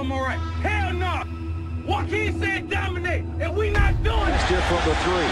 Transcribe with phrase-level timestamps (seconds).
[0.00, 0.38] I'm all right.
[0.64, 1.24] Hell no.
[1.84, 4.40] Joaquin said dominate, and we not doing it.
[4.48, 5.30] Steer from the three.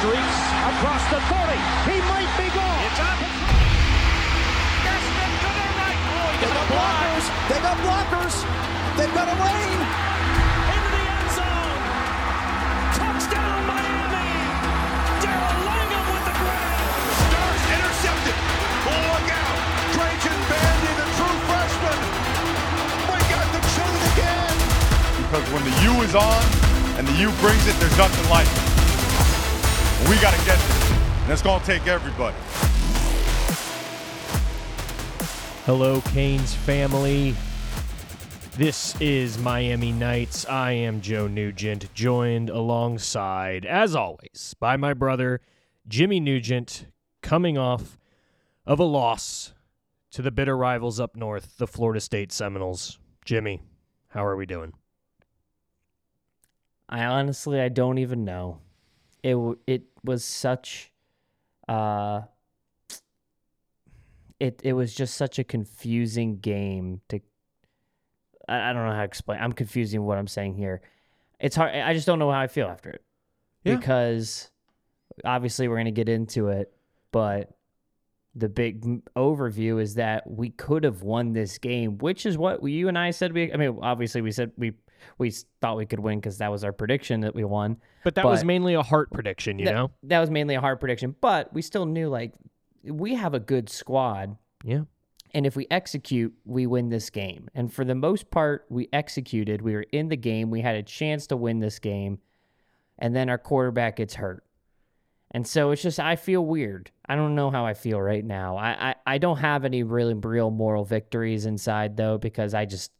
[0.00, 0.38] Streaks
[0.72, 1.52] across the 30.
[1.84, 2.80] He might be gone.
[2.88, 3.18] It's up.
[4.88, 6.00] Desmond to the right.
[6.00, 6.96] Oh, They got got a block.
[6.96, 7.26] blockers.
[7.52, 8.36] They got blockers.
[8.96, 10.07] They've got a lane.
[25.30, 26.42] Because when the U is on
[26.96, 30.08] and the U brings it, there's nothing like it.
[30.08, 30.90] We got to get this.
[31.22, 32.34] And it's going to take everybody.
[35.66, 37.34] Hello, Canes family.
[38.56, 40.46] This is Miami Nights.
[40.46, 45.42] I am Joe Nugent, joined alongside, as always, by my brother,
[45.86, 46.86] Jimmy Nugent,
[47.20, 47.98] coming off
[48.64, 49.52] of a loss
[50.12, 52.98] to the bitter rivals up north, the Florida State Seminoles.
[53.26, 53.60] Jimmy,
[54.08, 54.72] how are we doing?
[56.88, 58.60] I honestly I don't even know.
[59.22, 59.36] It
[59.66, 60.92] it was such
[61.68, 62.22] uh
[64.40, 67.20] it it was just such a confusing game to
[68.48, 69.40] I, I don't know how to explain.
[69.40, 70.80] I'm confusing what I'm saying here.
[71.40, 73.02] It's hard I just don't know how I feel after it.
[73.64, 73.76] Yeah.
[73.76, 74.50] Because
[75.24, 76.72] obviously we're going to get into it,
[77.12, 77.50] but
[78.34, 82.88] the big overview is that we could have won this game, which is what you
[82.88, 84.72] and I said we I mean obviously we said we
[85.18, 87.76] we thought we could win because that was our prediction that we won.
[88.04, 89.90] But that was mainly a heart prediction, you that, know?
[90.04, 92.34] that was mainly a hard prediction, but we still knew like
[92.84, 94.82] we have a good squad, Yeah.
[95.34, 97.48] and if we execute, we win this game.
[97.54, 99.60] And for the most part, we executed.
[99.62, 100.50] We were in the game.
[100.50, 102.18] We had a chance to win this game,
[102.98, 104.44] and then our quarterback gets hurt.
[105.30, 106.90] And so it's just I feel weird.
[107.06, 108.56] I don't know how I feel right now.
[108.56, 112.92] I I, I don't have any really real moral victories inside though because I just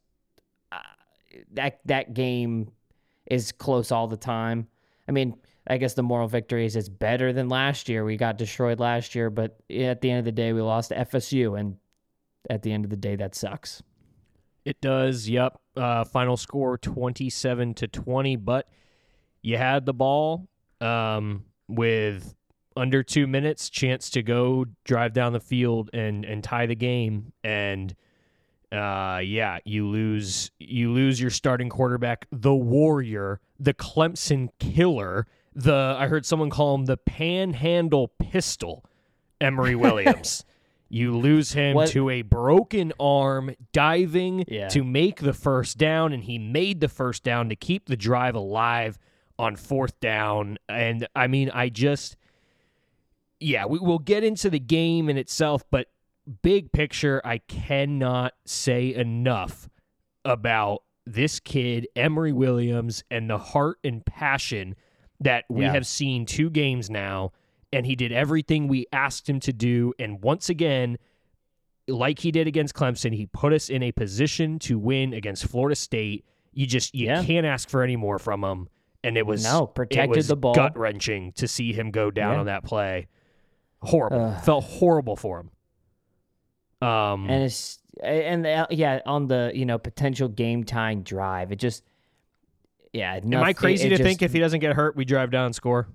[1.53, 2.71] that that game
[3.25, 4.67] is close all the time.
[5.07, 5.35] I mean,
[5.67, 8.03] I guess the moral victory is it's better than last year.
[8.03, 10.95] We got destroyed last year, but at the end of the day, we lost to
[10.95, 11.77] FSU, and
[12.49, 13.83] at the end of the day, that sucks.
[14.65, 15.29] It does.
[15.29, 15.59] Yep.
[15.75, 18.67] Uh, final score 27 to 20, but
[19.41, 20.47] you had the ball
[20.81, 22.35] um, with
[22.75, 27.33] under two minutes, chance to go drive down the field and and tie the game,
[27.43, 27.95] and
[28.71, 35.25] uh, yeah, you lose you lose your starting quarterback, the warrior, the Clemson killer.
[35.55, 38.85] The I heard someone call him the panhandle pistol,
[39.41, 40.45] Emory Williams.
[40.91, 44.69] You lose him What- to a broken arm diving Yeah.
[44.69, 48.35] to make the first down, and he made the first down to keep the drive
[48.35, 48.97] alive
[49.37, 50.57] on fourth down.
[50.67, 52.17] And I mean, I just,
[53.39, 55.87] yeah, we will get into the game in itself, but
[56.41, 59.69] big picture, I cannot say enough
[60.25, 64.75] about this kid, Emory Williams, and the heart and passion
[65.19, 65.73] that we Yeah.
[65.73, 67.31] have seen two games now.
[67.73, 69.93] And he did everything we asked him to do.
[69.99, 70.97] And once again,
[71.87, 75.75] like he did against Clemson, he put us in a position to win against Florida
[75.75, 76.25] State.
[76.51, 77.23] You just you Yeah.
[77.23, 78.69] can't ask for any more from him.
[79.03, 80.53] And it was No, protected it was the ball.
[80.53, 82.39] gut wrenching to see him go down Yeah.
[82.41, 83.07] on that play.
[83.81, 84.19] Horrible.
[84.19, 84.43] Ugh.
[84.43, 85.51] Felt horrible for him.
[86.81, 91.57] Um, and it's and uh, yeah, on the you know potential game time drive, it
[91.57, 91.83] just
[92.93, 93.19] yeah.
[93.21, 95.89] am I crazy to think if he doesn't get hurt, we drive down and score?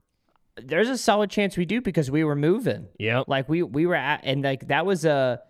[0.57, 2.89] there's a solid chance we do because we were moving.
[2.99, 5.41] Yeah, Like we we were at and like that was a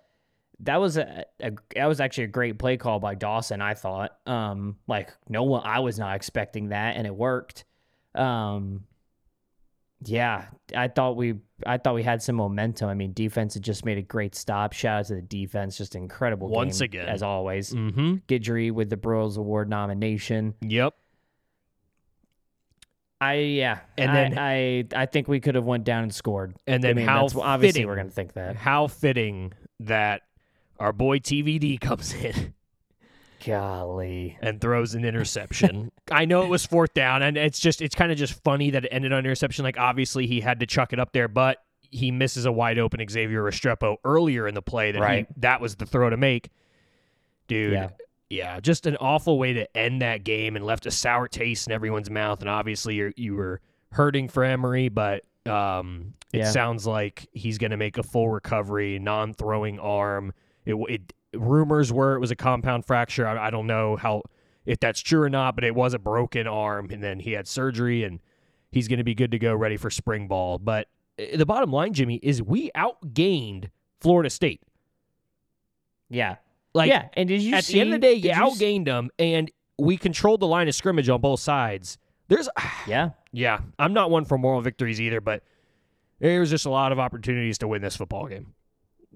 [0.61, 3.61] that was a, a that was actually a great play call by Dawson.
[3.61, 7.65] I thought um like no one I was not expecting that and it worked.
[8.15, 8.84] Um
[10.03, 10.47] yeah,
[10.77, 11.34] I thought we
[11.66, 12.88] I thought we had some momentum.
[12.88, 14.72] I mean, defense had just made a great stop.
[14.72, 17.09] Shout out to the defense, just incredible Once game, again.
[17.09, 17.72] as always.
[17.72, 18.15] Mm-hmm.
[18.28, 20.54] Guidry with the Broyles Award nomination.
[20.62, 20.94] Yep.
[23.21, 26.56] I yeah, And I- then- I I think we could have went down and scored.
[26.66, 28.56] And then I mean, how obviously fitting, we're gonna think that.
[28.56, 30.22] How fitting that
[30.78, 32.53] our boy TVD comes in
[33.44, 34.38] Golly.
[34.42, 35.91] and throws an interception.
[36.10, 38.84] I know it was fourth down, and it's just it's kind of just funny that
[38.84, 39.64] it ended on interception.
[39.64, 41.58] Like obviously he had to chuck it up there, but
[41.91, 45.26] he misses a wide open Xavier Restrepo earlier in the play that Right.
[45.28, 46.50] he that was the throw to make.
[47.46, 47.91] Dude, Yeah.
[48.30, 51.72] yeah, just an awful way to end that game and left a sour taste in
[51.72, 52.41] everyone's mouth.
[52.41, 53.60] And obviously you you were
[53.92, 56.50] hurting for Emory, but um, it Yeah.
[56.50, 60.32] sounds like he's going to make a full recovery, non-throwing arm.
[60.64, 63.27] It, it rumors were it was a compound fracture.
[63.27, 64.22] I, I don't know how
[64.66, 67.47] if that's true or not, but it was a broken arm, and then he had
[67.47, 68.21] surgery, and
[68.71, 70.59] he's going to be good to go, ready for spring ball.
[70.59, 70.89] But
[71.19, 73.71] uh, the bottom line, Jimmy, is we outgained
[74.01, 74.63] Florida State.
[76.09, 76.36] Yeah.
[76.75, 79.10] Like yeah, and did you at see, the end of the day, you outgained them,
[79.16, 79.48] and
[79.78, 81.98] we controlled the line of scrimmage on both sides.
[82.27, 82.48] There's,
[82.89, 85.45] Yeah, yeah, I'm not one for moral victories either, but
[86.19, 88.54] there's just a lot of opportunities to win this football game.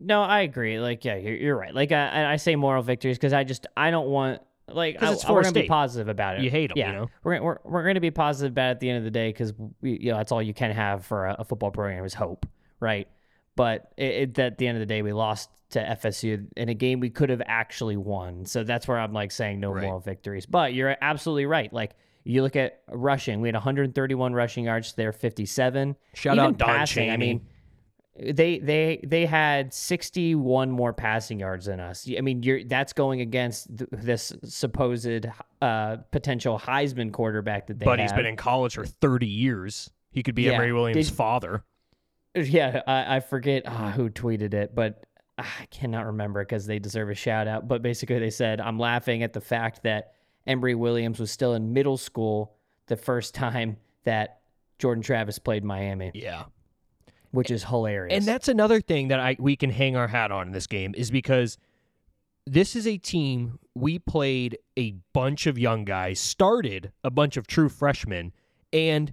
[0.01, 0.79] No, I agree.
[0.81, 1.75] Like, yeah, you're, you're right.
[1.75, 5.29] Like, I, I say moral victories because I just I don't want like I, it's
[5.29, 6.43] we're gonna be positive about it.
[6.43, 6.91] You hate 'em, yeah.
[6.91, 7.07] you know?
[7.25, 9.53] We're we're we're gonna be positive about it at the end of the day because
[9.83, 12.47] you know that's all you can have for a, a football program is hope,
[12.81, 13.09] right?
[13.57, 16.75] But it, it, at the end of the day, we lost to FSU in a
[16.75, 18.47] game we could have actually won.
[18.47, 19.85] So that's where I'm like saying no Right.
[19.85, 20.47] moral victories.
[20.47, 21.73] But you're absolutely right.
[21.73, 21.93] Like
[22.25, 24.93] you look at rushing, we had 131 rushing yards.
[24.93, 25.97] They're 57.
[26.15, 27.47] Shout Even out Don passing, I mean,
[28.21, 32.09] they they they had 61 more passing yards than us.
[32.17, 35.27] I mean, you're that's going against th- this supposed
[35.63, 39.91] uh, potential Heisman quarterback that they but he's been in college for 30 years.
[40.11, 40.53] He could be Yeah.
[40.55, 41.65] Emory Williams' Did- father.
[42.35, 45.05] Yeah, I, I forget ah, who tweeted it, but
[45.39, 47.67] ah, I cannot remember because they deserve a shout out.
[47.69, 50.13] But basically, they said, I'm laughing at the fact that
[50.47, 52.55] Emory Williams was still in middle school
[52.87, 54.41] the first time that
[54.79, 56.45] Jordan Travis played Miami, Yeah.
[57.31, 58.17] Which is hilarious.
[58.17, 60.95] And that's another thing that I we can hang our hat on in this game
[60.97, 61.59] is because
[62.47, 67.47] this is a team we played a bunch of young guys, started a bunch of
[67.47, 68.33] true freshmen,
[68.73, 69.13] and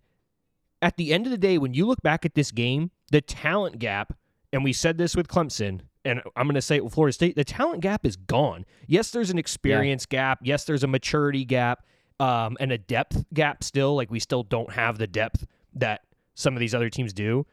[0.81, 3.79] at the end of the day, when you look back at this game, the talent
[3.79, 4.17] gap,
[4.53, 7.35] and we said this with Clemson, and I'm going to say it with Florida State,
[7.35, 8.65] the talent gap is gone.
[8.87, 10.39] Yes, there's an experience gap.
[10.43, 11.85] Yes, there's a maturity gap,
[12.19, 13.95] um, and a depth gap still.
[13.95, 16.01] Like we still don't have the depth that
[16.35, 17.45] some of these other teams do.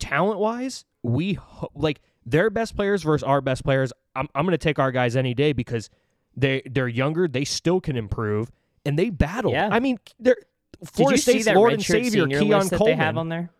[0.00, 3.92] Talent wise, we ho- like their best players versus our best players.
[4.16, 5.88] I'm, I'm going to take our guys any day because
[6.36, 7.28] they they're younger.
[7.28, 8.50] They still can improve,
[8.84, 9.52] and they battle.
[9.52, 9.68] Yeah.
[9.70, 10.36] I mean, they're
[10.80, 12.86] Did Florida State's that Lord and redshirt Savior Keon Coleman.
[12.86, 13.50] they have on there?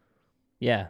[0.58, 0.88] Yeah.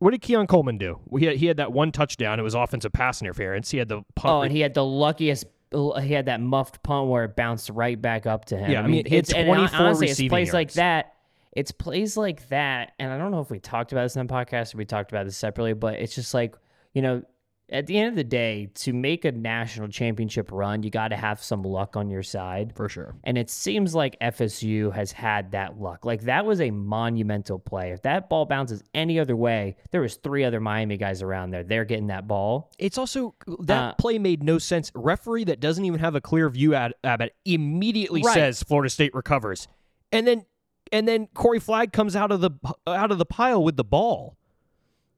[0.00, 1.00] What did Keon Coleman do?
[1.18, 2.38] He had, he had that one touchdown.
[2.38, 3.70] It was offensive pass interference.
[3.70, 4.32] He had the punt.
[4.32, 5.44] Oh, and he had the luckiest.
[5.72, 8.70] He had that muffed punt where it bounced right back up to him.
[8.70, 11.14] Yeah, I mean, he had it's and 24 honestly, it's receiving plays like that.
[11.58, 14.32] It's plays like that, and I don't know if we talked about this in the
[14.32, 16.54] podcast or we talked about this separately, but it's just like
[16.94, 17.22] you know,
[17.70, 21.16] at the end of the day, to make a national championship run, you got to
[21.16, 22.72] have some luck on your side.
[22.74, 23.14] for sure.
[23.24, 26.04] And it seems like FSU has had that luck.
[26.06, 27.90] Like that was a monumental play.
[27.92, 31.62] If that ball bounces any other way, there was three other Miami guys around there.
[31.62, 32.70] They're getting that ball.
[32.78, 33.34] It's also
[33.64, 34.90] that Uh, play made no sense.
[34.94, 38.34] Referee that doesn't even have a clear view at, at it immediately Right.
[38.34, 39.68] says Florida State recovers,
[40.10, 40.46] and then
[40.92, 42.50] and then Corey Flagg comes out of the
[42.86, 44.36] out of the pile with the ball.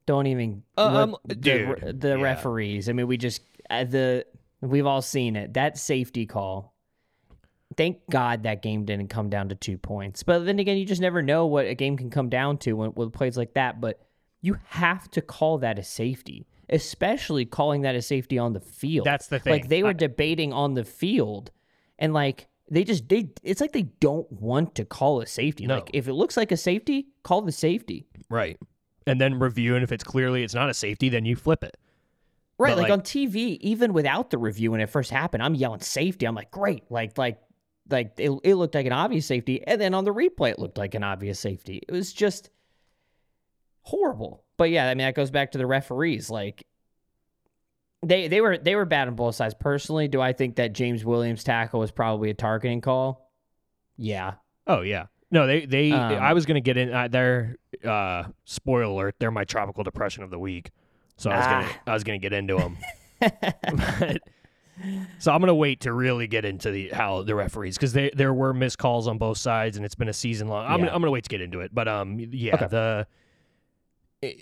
[0.06, 2.22] don't even Um, the, dude, the yeah.
[2.22, 2.88] referees.
[2.88, 4.26] I mean, we just uh, the
[4.60, 5.54] we've all seen it.
[5.54, 6.74] That safety call.
[7.76, 10.24] Thank God that game didn't come down to two points.
[10.24, 12.92] But then again, you just never know what a game can come down to when
[12.94, 13.80] with plays like that.
[13.80, 14.00] But
[14.42, 19.06] you have to call that a safety, especially calling that a safety on the field.
[19.06, 19.52] That's the thing.
[19.52, 21.52] Like they were I- debating on the field,
[21.98, 25.66] and like they just they it's like they don't want to call a safety.
[25.66, 25.76] No.
[25.76, 28.06] Like if it looks like a safety, call the safety.
[28.28, 28.58] Right.
[29.06, 31.76] And then review, and if it's clearly it's not a safety, then you flip it.
[32.58, 35.80] Right, like, like- on TV, even without the review when it first happened, I'm yelling
[35.80, 36.26] safety.
[36.26, 37.38] I'm like, great, like, like,
[37.88, 40.76] like it, it looked like an obvious safety, and then on the replay, it looked
[40.76, 41.82] like an obvious safety.
[41.88, 42.50] It was just
[43.80, 44.44] horrible.
[44.58, 46.28] But yeah, I mean, that goes back to the referees.
[46.28, 46.66] Like,
[48.02, 49.54] they they were they were bad on both sides.
[49.58, 53.30] Personally, do I think that James Williams tackle was probably a targeting call?
[53.96, 54.34] Yeah,
[54.66, 55.06] Oh yeah.
[55.30, 55.92] No, they they.
[55.92, 56.92] Um, I was gonna get in.
[56.92, 59.16] Uh, their uh, spoiler alert.
[59.18, 60.70] They're my tropical depression of the week.
[61.16, 61.80] So I was gonna Ah.
[61.88, 62.76] I was gonna get into them.
[63.20, 64.22] but,
[65.18, 68.54] so I'm gonna wait to really get into the how the referees because there were
[68.54, 70.66] missed calls on both sides and it's been a season long.
[70.66, 70.86] I'm, Yeah.
[70.94, 71.74] I'm gonna wait to get into it.
[71.74, 72.66] But um yeah Okay.
[72.68, 73.06] the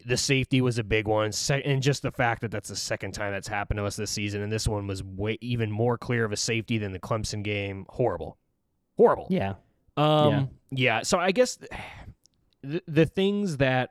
[0.06, 3.32] the safety was a big one and just the fact that that's the second time
[3.32, 6.32] that's happened to us this season and this one was way even more clear of
[6.32, 7.86] a safety than the Clemson game.
[7.88, 8.36] Horrible,
[8.96, 9.28] horrible.
[9.30, 9.54] yeah,
[9.96, 11.02] Um, yeah.
[11.02, 11.58] So I guess
[12.62, 13.90] the, the things that,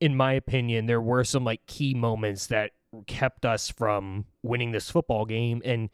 [0.00, 2.70] in my opinion, there were some like key moments that
[3.06, 5.90] kept us from winning this football game, and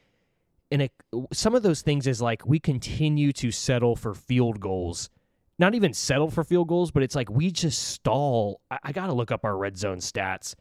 [0.71, 0.93] and it,
[1.33, 5.11] some of those things is like we continue to settle for field goals.
[5.59, 8.61] Not even settle for field goals, but it's like we just stall.
[8.71, 10.55] I, I got to look up our red zone stats.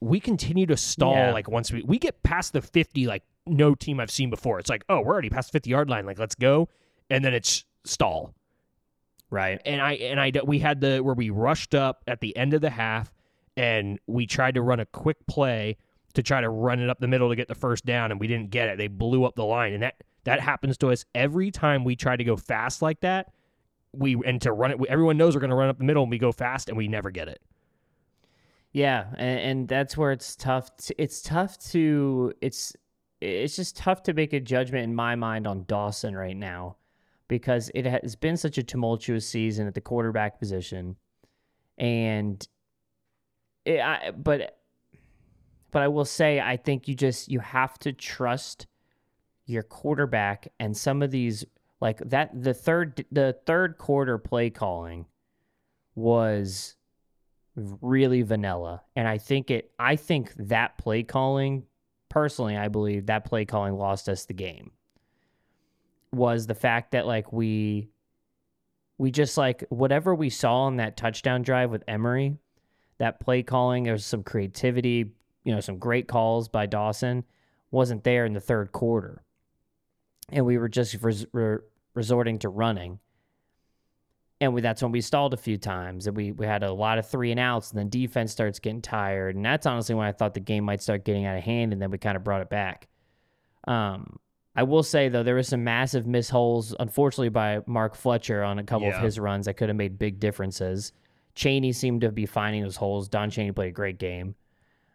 [0.00, 1.14] We continue to stall.
[1.14, 1.32] Yeah.
[1.32, 4.60] Like once we we get past the fifty, like no team I've seen before.
[4.60, 6.06] It's like, oh, we're already past the fifty yard line.
[6.06, 6.68] Like let's go,
[7.10, 8.34] and then it's stall
[9.30, 9.60] right.
[9.64, 12.60] and I and I we had the where we rushed up at the end of
[12.60, 13.12] the half
[13.56, 15.76] and we tried to run a quick play
[16.14, 18.26] to try to run it up the middle to get the first down and we
[18.26, 18.78] didn't get it.
[18.78, 22.16] They blew up the line and that that happens to us every time we try
[22.16, 23.32] to go fast like that.
[23.98, 26.10] We and to run it everyone knows we're going to run up the middle and
[26.10, 27.42] we go fast and we never get it.
[28.72, 30.76] Yeah, and, and that's where it's tough.
[30.76, 32.74] To, it's tough to it's
[33.20, 36.76] it's just tough to make a judgment in my mind on Dawson right now
[37.26, 40.96] because it has been such a tumultuous season at the quarterback position,
[41.76, 42.46] and
[43.64, 44.58] it, I, but
[45.70, 48.66] but I will say I think you just you have to trust
[49.46, 51.44] your quarterback and some of these
[51.80, 55.06] like that the third the third quarter play calling
[55.94, 56.76] was
[57.54, 58.82] really vanilla.
[58.96, 61.64] And I think it I think that play calling
[62.08, 64.72] personally I believe that play calling lost us the game
[66.12, 67.90] was the fact that like we
[68.96, 72.36] we just like whatever we saw on that touchdown drive with Emory
[72.98, 75.12] that play calling there was some creativity
[75.44, 77.24] you know some great calls by Dawson
[77.70, 79.22] wasn't there in the third quarter
[80.30, 81.58] and we were just res- re-
[81.94, 82.98] resorting to running.
[84.40, 86.98] And we, that's when we stalled a few times, and we we had a lot
[86.98, 90.12] of three and outs, and then defense starts getting tired, and that's honestly when I
[90.12, 92.40] thought the game might start getting out of hand, and then we kind of brought
[92.40, 92.86] it back.
[93.66, 94.18] Um,
[94.54, 98.60] I will say though there was some massive miss holes, unfortunately by Mark Fletcher on
[98.60, 98.96] a couple Yeah.
[98.98, 100.92] of his runs that could have made big differences.
[101.34, 103.08] Chaney seemed to be finding those holes.
[103.08, 104.34] Don Chaney played a great game.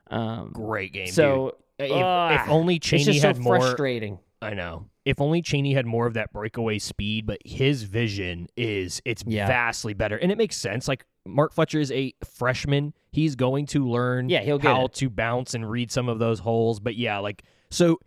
[0.09, 1.07] Um, Great game.
[1.07, 1.89] so dude.
[1.91, 3.59] if, if only it's Chaney just so more.
[3.59, 4.19] frustrating.
[4.43, 4.85] I know.
[5.05, 9.47] If only Chaney had more of that breakaway speed, but his vision is it's Yeah.
[9.47, 10.15] vastly better.
[10.17, 10.87] And it makes sense.
[10.87, 12.93] Like Mark Fletcher is a freshman.
[13.11, 16.79] He's going to learn Yeah, he'll how to bounce and read some of those holes.
[16.79, 17.99] But yeah, like so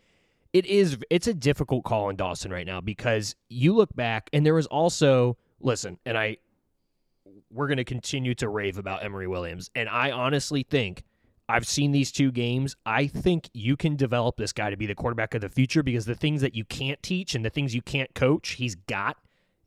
[0.53, 4.45] it is it's a difficult call in Dawson right now because you look back and
[4.47, 6.39] there was also listen, and I
[7.51, 9.71] we're gonna continue to rave about Emory Williams.
[9.75, 11.05] And I honestly think
[11.49, 12.75] I've seen these two games.
[12.85, 16.05] I think you can develop this guy to be the quarterback of the future because
[16.05, 19.17] the things that you can't teach and the things you can't coach, he's got.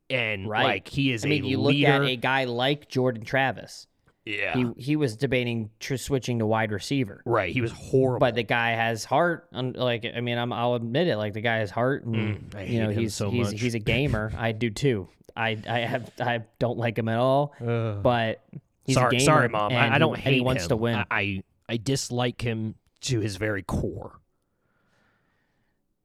[0.09, 0.63] And Right.
[0.63, 1.93] like he is I mean, you leader.
[1.93, 3.85] look at a guy like Jordan Travis.
[4.25, 4.55] yeah.
[4.55, 7.53] He he was debating tr- switching to wide receiver, right.
[7.53, 8.19] He was horrible.
[8.19, 9.47] but the guy has heart.
[9.53, 11.15] Like I mean, I'm, I'll admit it.
[11.17, 12.15] Like the guy has heart, and
[12.51, 13.61] Mm, I you know he's so he's much.
[13.61, 14.31] he's a gamer.
[14.37, 15.07] I do too.
[15.35, 18.41] I I have I don't like him at all, but
[18.83, 19.23] he's sorry, a gamer.
[19.25, 19.71] sorry, mom.
[19.73, 20.69] I, I don't and hate he wants him.
[20.69, 20.95] to win.
[20.95, 24.19] I, I I dislike him to his very core.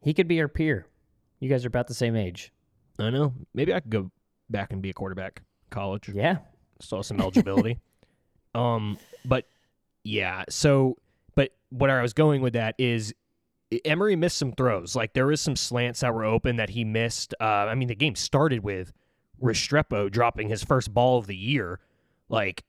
[0.03, 0.87] he could be our peer.
[1.41, 2.53] You guys are about the same age.
[2.99, 3.33] I know.
[3.55, 4.11] Maybe I could go
[4.51, 5.43] back and be a quarterback.
[5.71, 6.11] College.
[6.11, 6.39] Yeah,
[6.81, 7.81] saw some eligibility.
[8.55, 9.49] um, but
[10.05, 10.99] yeah, so
[11.35, 13.15] but what I was going with that is
[13.85, 14.95] Emory missed some throws.
[14.95, 17.35] Like there was some slants that were open that he missed.
[17.41, 18.93] Uh, I mean, the game started with
[19.43, 21.81] Restrepo dropping his first ball of the year.
[22.29, 22.65] Like,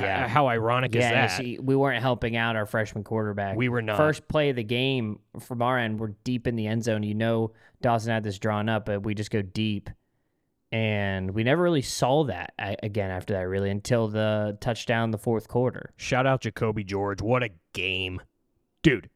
[0.00, 0.28] Yeah.
[0.28, 1.00] how ironic yeah.
[1.00, 1.38] is that?
[1.38, 3.56] See, we weren't helping out our freshman quarterback.
[3.56, 3.96] We were not.
[3.96, 7.02] First play of the game from our end, we're deep in the end zone.
[7.02, 9.90] You know, Dawson had this drawn up, but we just go deep.
[10.72, 15.48] And we never really saw that again after that, really, until the touchdown the fourth
[15.48, 15.92] quarter.
[15.96, 17.22] Shout out Jacoby George.
[17.22, 18.20] What a game,
[18.82, 19.08] dude.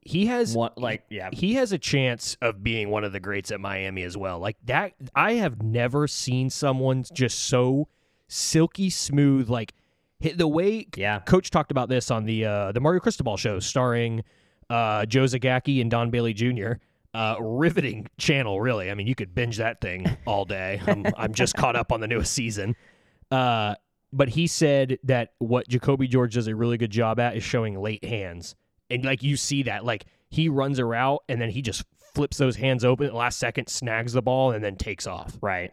[0.00, 1.28] He has like, yeah.
[1.32, 4.38] he has a chance of being one of the greats at Miami as well.
[4.38, 7.88] Like that, I have never seen someone just so
[8.28, 9.48] silky smooth.
[9.48, 9.74] Like
[10.20, 11.20] hit the way Yeah.
[11.20, 14.22] Coach talked about this on the uh, the Mario Cristobal show, starring
[14.70, 16.72] uh, Joe Zagacki and Don Bailey Jr.
[17.14, 18.90] Uh, riveting channel, really.
[18.90, 20.80] I mean, you could binge that thing all day.
[20.86, 22.76] I'm, I'm just caught up on the newest season.
[23.30, 23.74] Uh,
[24.12, 27.80] but he said that what Jacoby George does a really good job at is showing
[27.80, 28.54] late hands.
[28.90, 32.36] And like you see that, like he runs a route and then he just flips
[32.36, 35.36] those hands open at the last second, snags the ball, and then takes off.
[35.42, 35.72] Right.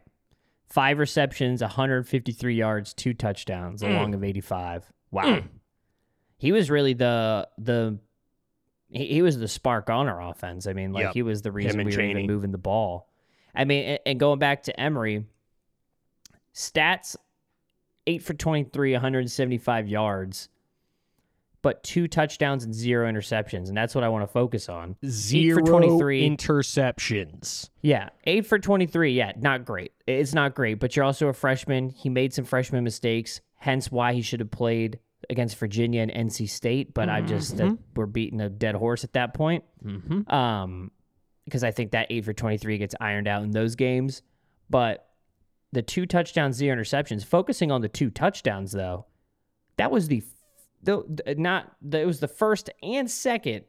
[0.68, 3.90] Five receptions, 153 yards, two touchdowns, Mm.
[3.90, 4.90] a long of 85.
[5.10, 5.42] Wow.
[6.38, 7.98] He was really the the
[8.90, 10.66] he, he was the spark on our offense.
[10.66, 11.14] I mean, like Yep.
[11.14, 13.08] he was the reason we were even moving the ball.
[13.54, 15.24] I mean, and, and going back to Emory,
[16.54, 17.16] stats
[18.06, 20.48] 8 for 23, 175 yards,
[21.66, 24.94] but two touchdowns and zero interceptions, and that's what I want to focus on.
[25.04, 26.30] Zero 23.
[26.30, 27.70] interceptions.
[27.82, 29.14] Yeah, eight for 23.
[29.14, 29.90] Yeah, not great.
[30.06, 31.90] It's not great, but you're also a freshman.
[31.90, 36.48] He made some freshman mistakes, hence why he should have played against Virginia and NC
[36.48, 36.94] State.
[36.94, 39.64] But I just that we're beating a dead horse at that point.
[39.84, 40.32] Mm-hmm.
[40.32, 40.92] Um,
[41.46, 44.22] because I think that eight for 23 gets ironed out in those games.
[44.70, 45.08] But
[45.72, 47.24] the two touchdowns, zero interceptions.
[47.24, 49.06] Focusing on the two touchdowns though,
[49.78, 50.22] that was the,
[50.86, 53.64] the not it was the first and second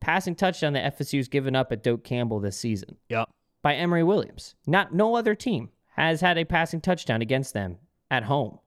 [0.00, 3.28] passing touchdown that FSU's given up at Doak Campbell this season Yep.
[3.62, 4.54] by Emory Williams.
[4.66, 7.78] Not no other team has had a passing touchdown against them
[8.10, 8.58] at home.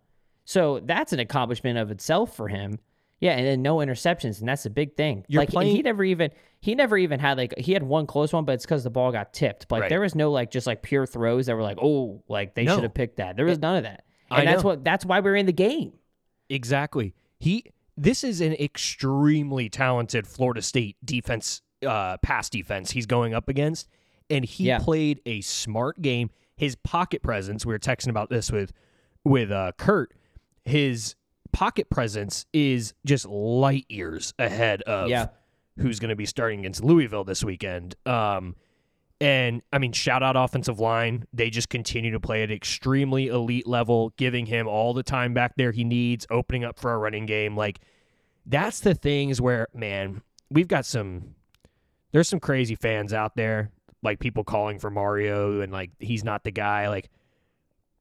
[0.46, 2.80] So that's an accomplishment of itself for him.
[3.22, 5.26] Yeah, and then no interceptions, and that's a big thing.
[5.28, 8.34] You're like playing- he never even he never even had like he had one close
[8.34, 9.68] one, but it's because the ball got tipped.
[9.68, 9.90] But like, Right.
[9.90, 12.76] there was no like just like pure throws that were like oh like they No.
[12.76, 13.36] should have picked that.
[13.36, 14.70] There was none of that, I and that's know.
[14.70, 15.94] what that's why we're in the game.
[16.50, 17.14] Exactly.
[17.40, 17.66] He
[17.98, 23.88] this is an extremely talented Florida State defense, uh, pass defense he's going up against,
[24.30, 24.80] and he Yeah.
[24.80, 26.30] played a smart game.
[26.56, 28.72] His pocket presence, we were texting about this with
[29.26, 30.14] with uh, Kurt.
[30.66, 31.16] His
[31.52, 35.28] pocket presence is just light years ahead of Yeah.
[35.78, 37.96] who's going to be starting against Louisville this weekend.
[38.06, 38.56] Um,
[39.22, 41.26] and I mean, shout out offensive line.
[41.34, 45.56] They just continue to play at extremely elite level, giving him all the time back
[45.58, 47.58] there he needs, opening up for a running game.
[47.58, 47.82] Like
[48.46, 51.36] that's the things where, man, we've got some.
[52.12, 53.72] There's some crazy fans out there,
[54.02, 56.88] like people calling for Mario and like he's not the guy.
[56.88, 57.10] Like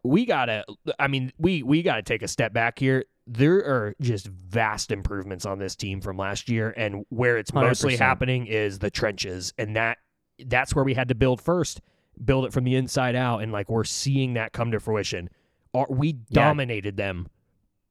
[0.04, 0.64] we gotta.
[1.00, 3.04] I mean, we we gotta take a step back here.
[3.26, 7.96] There are just vast improvements on this team from last year, and where it's mostly
[7.96, 7.98] 100%.
[7.98, 9.98] happening is the trenches, and that
[10.46, 11.80] that's where we had to build first,
[12.24, 15.28] build it from the inside out, and like we're seeing that come to fruition.
[15.74, 17.28] Are we dominated them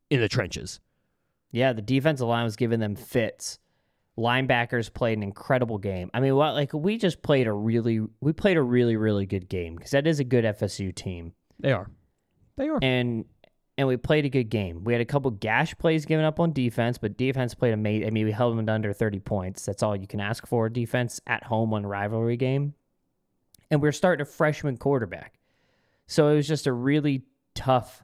[0.10, 0.80] in the trenches?
[1.52, 3.60] Yeah, the defensive line was giving them fits.
[4.18, 6.10] Linebackers played an incredible game.
[6.14, 9.48] I mean, what like we just played a really we played a really really good
[9.48, 11.34] game because that is a good FSU team.
[11.60, 11.90] They are,
[12.56, 12.80] they are.
[12.82, 13.26] and
[13.78, 14.84] and we played a good game.
[14.84, 18.08] We had a couple gash plays given up on defense, but defense played amazing.
[18.08, 19.66] I mean, we held them to under 30 points.
[19.66, 20.68] That's all you can ask for.
[20.70, 22.74] Defense at home on a rivalry game.
[23.70, 25.40] And we are starting a freshman quarterback.
[26.08, 28.04] So it was just a really tough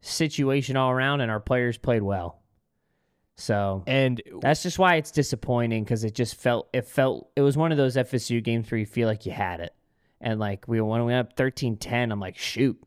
[0.00, 2.40] situation all around, and our players played well.
[3.36, 7.56] So And that's just why it's disappointing because it just felt it felt it was
[7.56, 9.74] one of those FSU games where you feel like you had it.
[10.20, 12.80] And like we when we went up 13-10, I'm like, shoot.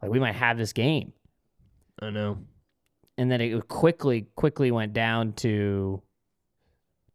[0.00, 1.12] Like we might have this game.
[2.00, 2.38] I know.
[3.16, 6.02] And then it quickly, quickly went down to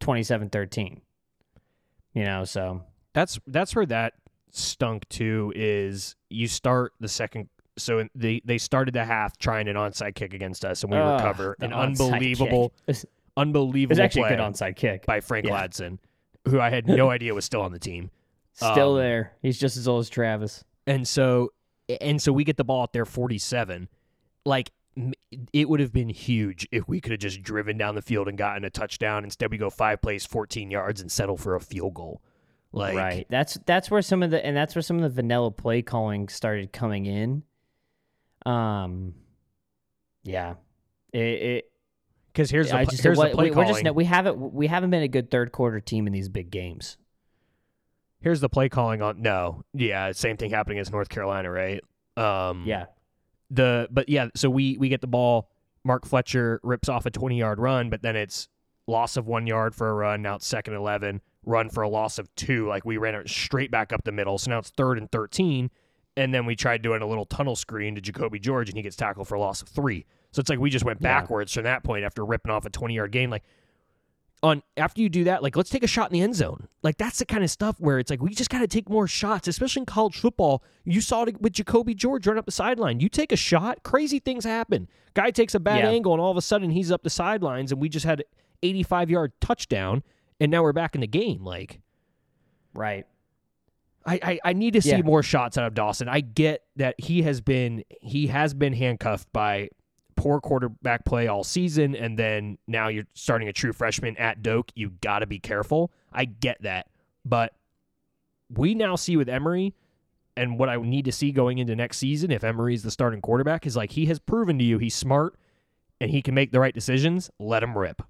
[0.02, 1.00] 27-13.
[2.14, 4.14] You know, so That's that's where that
[4.52, 5.52] stunk too.
[5.56, 7.50] Is you start the second.
[7.78, 10.98] So in- they they started the half trying an onside kick against us, and we
[11.00, 12.80] recover an unbelievable, kick.
[12.86, 15.08] It was, it unbelievable was actually a play good onside kick.
[15.08, 15.66] by Frank Yeah.
[15.66, 15.98] Ladson,
[16.48, 18.12] who I had no idea was still on the team.
[18.54, 19.34] Still um, there.
[19.42, 20.64] He's just as old as Travis.
[20.86, 21.52] And so
[22.00, 23.88] and so we get the ball at their 47.
[24.46, 24.72] Like
[25.52, 28.38] it would have been huge if we could have just driven down the field and
[28.38, 29.24] gotten a touchdown.
[29.24, 32.22] Instead, we go five plays, 14 yards, and settle for a field goal.
[32.72, 33.28] Like, right.
[33.30, 36.28] That's that's where some of the and that's where some of the vanilla play calling
[36.30, 37.44] started coming in.
[38.46, 39.14] Um,
[40.24, 40.56] yeah,
[41.12, 41.20] it.
[41.20, 41.70] it
[42.34, 43.94] because here's the just here's we, the play we're just calling.
[43.94, 46.98] we haven't we haven't been a good third quarter team in these big games.
[48.22, 51.84] Here's the play calling on no, yeah, same thing happening as North Carolina, right?
[52.18, 52.86] Um, Yeah,
[53.50, 55.50] The but yeah, so we we get the ball.
[55.84, 58.48] Mark Fletcher rips off a 20 yard run, but then it's
[58.88, 60.22] loss of one yard for a run.
[60.22, 62.68] Now it's second 11, run for a loss of two.
[62.68, 64.38] Like we ran it straight back up the middle.
[64.38, 65.70] So now it's third and 13.
[66.16, 68.96] And then we tried doing a little tunnel screen to Jacoby George, and he gets
[68.96, 70.06] tackled for a loss of three.
[70.32, 71.20] So it's like we just went Yeah.
[71.22, 73.30] backwards from that point after ripping off a 20 yard gain.
[73.30, 73.44] Like
[74.44, 76.68] on after you do that, like let's take a shot in the end zone.
[76.84, 79.08] Like that's the kind of stuff where it's like we just got to take more
[79.08, 80.64] shots, especially in college football.
[80.84, 83.00] You saw it with Jacoby George running up the sideline.
[83.00, 84.90] You take a shot, crazy things happen.
[85.14, 85.90] Guy takes a bad Yeah.
[85.92, 88.24] angle, and all of a sudden he's up the sidelines, and we just had
[88.62, 90.04] 85 yard touchdown,
[90.40, 91.44] and now we're back in the game.
[91.46, 91.80] Like
[92.74, 93.06] right.
[94.06, 95.02] I, I, I need to see Yeah.
[95.02, 96.10] more shots out of Dawson.
[96.10, 99.70] I get that he has been he has been handcuffed by
[100.16, 104.72] poor quarterback play all season, and then now you're starting a true freshman at Doak.
[104.76, 105.92] You got to be careful.
[106.12, 106.88] I get that,
[107.26, 107.54] but
[108.50, 109.74] we now see with Emory,
[110.38, 113.66] and what I need to see going into next season, if Emory's the starting quarterback,
[113.66, 115.36] is like he has proven to you he's smart
[116.00, 117.30] and he can make the right decisions.
[117.40, 118.02] Let him rip.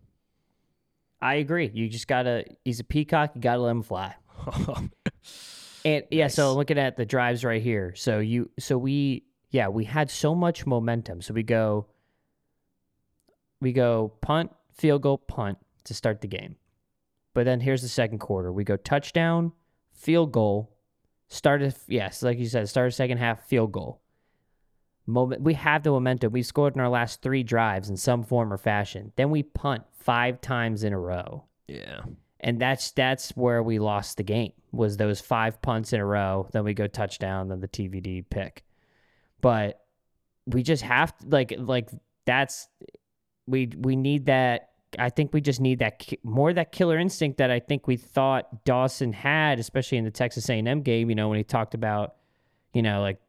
[1.22, 1.72] I agree.
[1.74, 2.46] You just gotta.
[2.66, 3.32] He's a peacock.
[3.36, 4.16] You gotta let him fly.
[5.86, 7.94] And yeah, so looking at the drives right here.
[7.96, 11.22] So you so we yeah, we had so much momentum.
[11.22, 11.88] So we go
[13.64, 16.56] we go punt, field goal, punt to start the game.
[17.34, 18.52] But then here's the second quarter.
[18.52, 19.54] We go touchdown,
[19.92, 20.78] field goal,
[21.30, 24.02] started yes, like you said, started second half, field goal.
[25.06, 26.32] Moment we have the momentum.
[26.32, 29.12] We scored in our last three drives in some form or fashion.
[29.16, 32.02] Then we punt five times in a row yeah.
[32.42, 36.48] and that's that's where we lost the game was those five punts in a row
[36.52, 38.64] then we go touchdown then the tvd pick
[39.42, 39.80] but
[40.46, 41.90] we just have to like like
[42.26, 42.68] that's
[43.48, 47.50] we we need that i think we just need that more that killer instinct that
[47.52, 51.38] i think we thought dawson had especially in the texas a&m game you know when
[51.38, 52.16] he talked about
[52.74, 53.20] you know like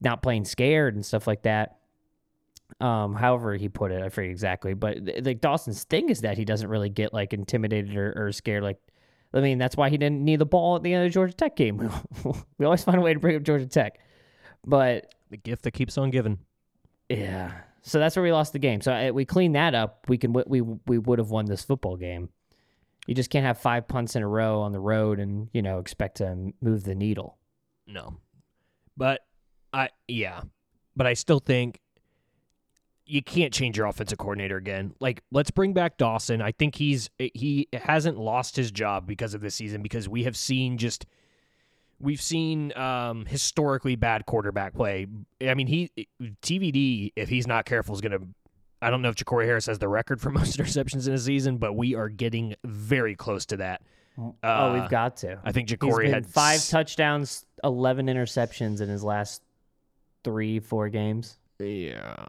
[0.00, 1.78] not playing scared and stuff like that
[2.80, 6.44] um, however he put it, I forget exactly, but like Dawson's thing is that he
[6.46, 8.62] doesn't really get like intimidated or, or scared.
[8.62, 8.78] Like,
[9.34, 11.34] I mean, that's why he didn't need the ball at the end of the Georgia
[11.34, 11.76] Tech game.
[12.58, 13.98] we always find a way to bring up Georgia Tech,
[14.66, 16.38] but The gift that keeps on giving.
[17.08, 17.52] yeah.
[17.82, 18.80] So that's where we lost the game.
[18.80, 20.06] So uh, we cleaned that up.
[20.08, 22.30] We can we we would have won this football game.
[23.06, 25.78] You just can't have five punts in a row on the road and you know
[25.78, 27.38] expect to move the needle.
[27.86, 28.18] No.
[28.96, 29.20] But
[29.72, 30.42] I yeah.
[30.94, 31.80] But I still think
[33.04, 34.94] you can't change your offensive coordinator again.
[35.00, 36.40] Like let's bring back Dawson.
[36.40, 40.36] I think he's he hasn't lost his job because of this season because we have
[40.36, 41.04] seen just
[42.02, 45.06] we've seen um historically bad quarterback play.
[45.40, 45.90] I mean, he
[46.42, 48.26] TVD if he's not careful is going to
[48.82, 51.56] I don't know if Ja'Cory Harris has the record for most interceptions in a season,
[51.58, 53.80] but we are getting very close to that.
[54.18, 55.38] oh, Uh, we've got to.
[55.44, 59.40] I think Ja'Cory had five s- touchdowns, eleven interceptions in his last
[60.24, 61.38] three, four games.
[61.60, 62.26] Yeah.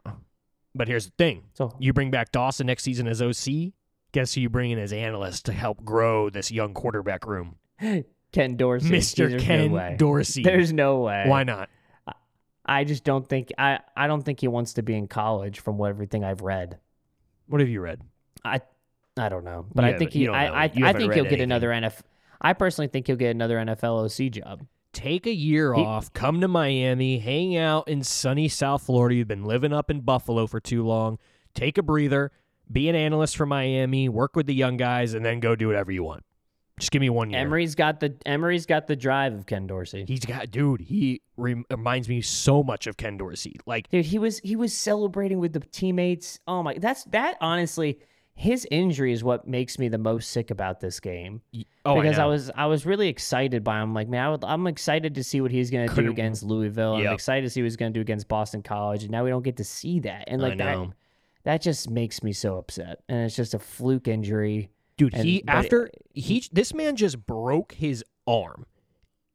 [0.76, 1.42] But here's the thing.
[1.54, 3.72] So You bring back Dawson next season as OC.
[4.12, 7.56] Guess who you bring in as analyst to help grow this young quarterback room?
[8.34, 9.30] Ken Dorsey, Mr.
[9.30, 9.96] There's Ken no.
[9.96, 10.42] Dorsey.
[10.42, 11.24] There's no way.
[11.26, 11.70] Why not?
[12.66, 13.78] I just don't think I.
[13.96, 15.60] I don't think he wants to be in college.
[15.60, 16.78] From what everything I've read,
[17.46, 18.00] What have you read?
[18.44, 18.60] I.
[19.16, 20.28] I don't know, but You I think he.
[20.28, 20.64] I.
[20.64, 21.42] I, I think he'll get anything.
[21.42, 22.02] another NFL.
[22.40, 24.66] I personally think he'll get another NFL OC job.
[24.92, 29.14] Take a year He- off, come to Miami, hang out in sunny South Florida.
[29.14, 31.18] You've been living up in Buffalo for too long.
[31.54, 32.32] Take a breather,
[32.70, 35.90] be an analyst for Miami, work with the young guys, and then go do whatever
[35.92, 36.24] you want.
[36.78, 37.40] Just give me one year.
[37.40, 40.04] Emory's got the Emory's got the drive of Ken Dorsey.
[40.08, 43.56] He's got, dude, he rem- reminds me so much of Ken Dorsey.
[43.64, 46.40] Like, Dude, he was he was celebrating with the teammates.
[46.48, 48.00] Oh my, that's that honestly.
[48.36, 51.40] His injury is what makes me the most sick about this game.
[51.84, 52.30] oh, because I, know.
[52.30, 53.94] was I was really excited by him.
[53.94, 56.98] Like, man, I would, I'm excited to see what he's going to do against Louisville.
[56.98, 57.06] Yep.
[57.06, 59.04] I'm excited to see what he's going to do against Boston College.
[59.04, 60.24] And now we don't get to see that.
[60.26, 60.88] And I like that,
[61.44, 63.02] that just makes me so upset.
[63.08, 64.68] And it's just a fluke injury.
[64.96, 68.66] Dude, And- he after he this man just broke his arm.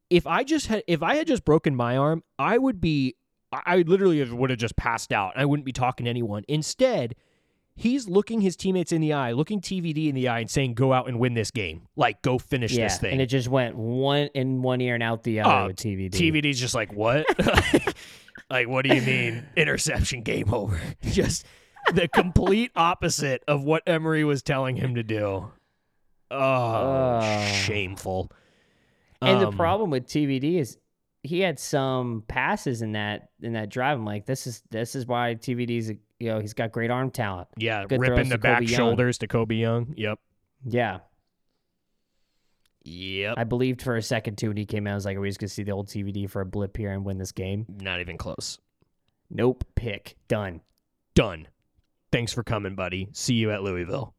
[0.10, 3.16] If I just had if I had just broken my arm, I would be
[3.52, 5.34] I literally would have just passed out.
[5.36, 6.44] I wouldn't be talking to anyone.
[6.48, 7.16] Instead,
[7.76, 10.94] he's looking his teammates in the eye, looking TVD in the eye, and saying, "Go
[10.94, 11.88] out and win this game.
[11.96, 15.02] Like, go finish yeah, this thing." and it just went one in one ear and
[15.04, 16.12] out the other Oh, with TVD.
[16.12, 17.26] TVD's just like, "What?
[18.50, 20.22] like, what do you mean interception?
[20.22, 21.46] Game over." Just
[21.94, 25.52] the complete opposite of what Emory was telling him to do.
[26.32, 27.46] Oh, Oh.
[27.64, 28.32] shameful.
[29.22, 30.78] And the Um, problem with TVD is
[31.24, 33.98] he had some passes in that in that drive.
[33.98, 37.12] I'm like, this is this is why TVD's a, you know he's got great arm
[37.12, 37.48] talent.
[37.58, 38.70] yeah, good ripping the back Young.
[38.70, 39.94] shoulders to Colbie Young.
[39.98, 40.20] Yep.
[40.66, 41.00] Yeah,
[42.86, 43.36] Yep.
[43.38, 44.92] I believed for a second too when he came out.
[44.92, 46.92] I was like, are we just gonna see the old TVD for a blip here
[46.92, 47.66] and win this game?
[47.82, 48.58] Not even close.
[49.30, 49.64] Nope.
[49.76, 50.62] Pick done.
[51.16, 51.48] Done.
[52.12, 53.10] Thanks for coming, buddy.
[53.14, 54.16] See you at Louisville.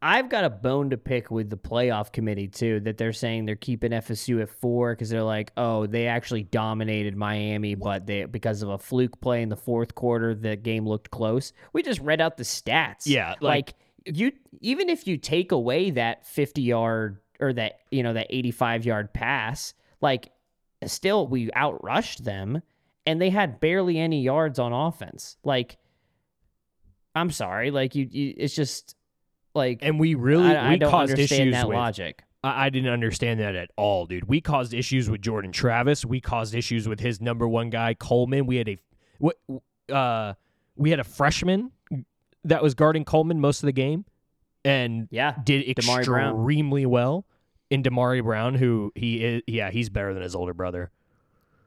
[0.00, 2.80] I've got a bone to pick with the playoff committee too.
[2.80, 7.16] That they're saying they're keeping FSU at four because they're like, oh, they actually dominated
[7.16, 11.10] Miami, but they because of a fluke play in the fourth quarter, the game looked
[11.10, 11.54] close.
[11.72, 13.06] We just read out the stats.
[13.06, 13.74] Yeah, like- like,
[14.16, 18.50] you even if you take away that fifty yard or that you know that eighty
[18.50, 20.30] five yard pass, like
[20.84, 22.60] still we outrushed them,
[23.06, 25.38] and they had barely any yards on offense.
[25.44, 25.78] Like,
[27.14, 28.96] I'm sorry, like you, you it's just
[29.54, 32.22] like And we really I, I we don't caused understand issues that with logic.
[32.42, 34.24] I, I didn't understand that at all, dude.
[34.24, 36.04] We caused issues with Jordan Travis.
[36.04, 38.46] We caused issues with his number one guy Coleman.
[38.46, 38.78] We had a
[39.18, 39.36] what
[39.90, 40.34] uh
[40.76, 41.70] we had a freshman
[42.44, 44.04] that was guarding Coleman most of the game
[44.64, 47.26] and Yeah, did extremely well.
[47.70, 50.90] In Damari Brown, who he is, yeah, he's better than his older brother.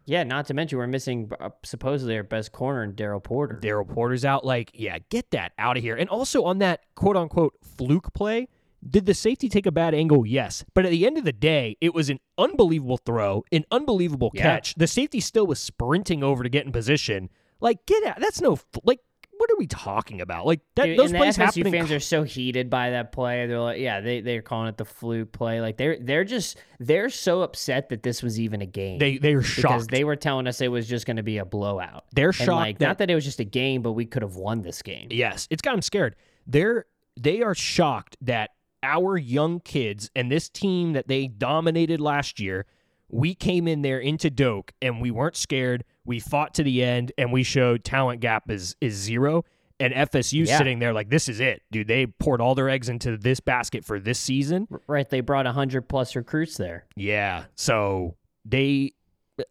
[0.07, 3.59] Yeah, not to mention we're missing uh, supposedly our best corner in Daryl Porter.
[3.61, 4.45] Daryl Porter's out.
[4.45, 5.97] Like, yeah, get that out of here.
[5.97, 8.47] And also on that quote unquote fluke play,
[8.89, 10.25] did the safety take a bad angle?
[10.25, 10.63] Yes.
[10.73, 14.43] But at the end of the day, it was an unbelievable throw, an unbelievable Yeah.
[14.43, 14.75] catch.
[14.75, 17.29] The safety still was sprinting over to get in position.
[17.59, 18.19] Like, get out.
[18.21, 18.99] That's no, like,
[19.37, 20.45] what are we talking about?
[20.45, 23.45] Like, that, Dude, those plays FSU fans are so heated by that play.
[23.47, 25.61] They're like, yeah, they they're calling it the fluke play.
[25.61, 28.99] Like they're they're just they're so upset that this was even a game.
[28.99, 29.91] They, they were because shocked.
[29.91, 32.05] they were telling us it was just going to be a blowout.
[32.13, 34.21] They're And shocked like, that- not that it was just a game, but we could
[34.21, 35.07] have won this game.
[35.11, 36.15] Yes, it's got them scared.
[36.45, 36.85] They're
[37.19, 38.51] they are shocked that
[38.83, 42.65] our young kids and this team that they dominated last year,
[43.09, 45.83] we came in there into Doak and we weren't scared.
[46.07, 49.43] We fought to the end and we showed talent gap is is zero.
[49.79, 50.57] And FSU Yeah.
[50.57, 51.87] sitting there like this is it, dude.
[51.87, 54.67] They poured all their eggs into this basket for this season.
[54.87, 55.07] Right?
[55.07, 56.87] They brought hundred plus recruits there.
[56.95, 58.93] Yeah, so they,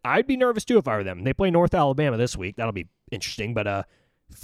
[0.03, 1.23] I'd be nervous too if I were them.
[1.23, 2.57] They play North Alabama this week.
[2.57, 3.53] That'll be interesting.
[3.53, 3.83] But uh,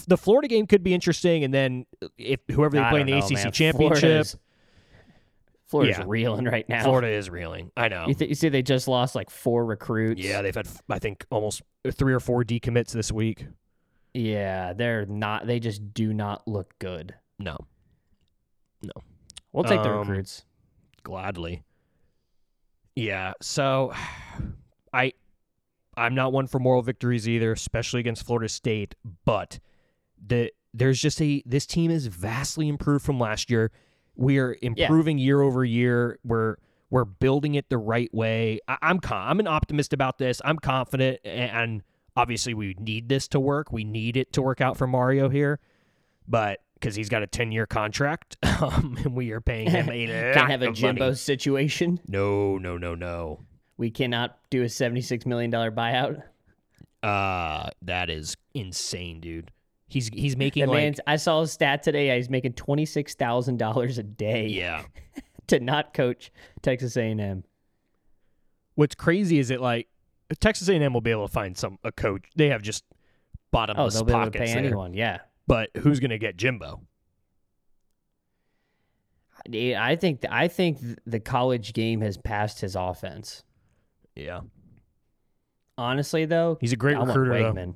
[0.07, 1.43] the Florida game could be interesting.
[1.43, 1.85] And then
[2.17, 3.51] if whoever they I play in the know, ACC man.
[3.51, 4.37] championship, Florida's,
[5.73, 6.05] Florida's Yeah.
[6.07, 6.83] reeling right now.
[6.83, 7.71] Florida is reeling.
[7.75, 8.05] I know.
[8.07, 10.21] You, th- you see, they just lost like four recruits.
[10.21, 13.47] yeah, they've had I think almost three or four decommits this week.
[14.13, 15.47] Yeah, they're not.
[15.47, 17.15] They just do not look good.
[17.39, 17.57] No,
[18.83, 18.91] No.
[19.51, 20.45] We'll take the Um, recruits.
[21.03, 21.63] gladly.
[22.95, 23.93] Yeah, so
[24.93, 25.13] I
[25.97, 29.59] I'm not one for moral victories either, especially against Florida State, but
[30.23, 33.71] the there's just a this team is vastly improved from last year.
[34.15, 36.19] We are improving year over year.
[36.23, 36.55] We're
[36.89, 38.59] we're building it the right way.
[38.67, 40.41] I, I'm con- I'm an optimist about this.
[40.45, 41.81] I'm confident, a- and
[42.15, 43.71] obviously we need this to work.
[43.71, 45.59] We need it to work out for Mario here,
[46.27, 50.05] but because he's got a 10 year contract, um, and we are paying him a
[50.35, 51.15] Can't have a Jimbo money.
[51.15, 51.99] situation.
[52.07, 53.39] No, no, no, no.
[53.77, 56.21] We cannot do a seventy-six million dollar buyout.
[57.01, 59.51] Uh that is insane, dude.
[59.93, 60.99] He's he's making The like man's.
[61.05, 62.15] I saw a stat today.
[62.15, 64.47] He's making twenty-six thousand dollars a day.
[64.47, 64.83] yeah.
[65.47, 67.43] to not coach Texas A&M.
[68.75, 69.87] What's crazy is that like
[70.39, 72.23] Texas A&M will be able to find some a coach.
[72.35, 72.95] They have just Oh,
[73.51, 74.65] bottomless they'll be able to pockets pay there.
[74.65, 74.93] anyone.
[74.95, 75.19] Yeah.
[75.45, 76.81] But who's gonna get Jimbo?
[79.53, 83.43] I I think I think the college game has passed his offense.
[84.15, 84.41] Yeah,
[85.77, 87.53] Honestly, though, he's a great I want recruiter.
[87.53, 87.75] though.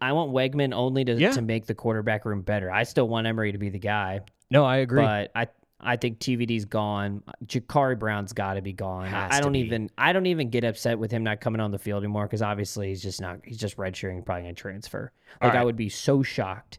[0.00, 1.30] I want Wegman only to, Yeah.
[1.32, 2.70] to make the quarterback room better.
[2.70, 5.02] I still want Emory to be the guy, No, I agree.
[5.02, 7.22] but I I think TVD's gone.
[7.44, 9.06] Jacurri Brown's got to be gone.
[9.06, 11.78] Has I don't even I don't even get upset with him not coming on the
[11.78, 15.12] field anymore because obviously he's just not he's just redshirting, probably gonna transfer.
[15.42, 16.78] Like I would be so shocked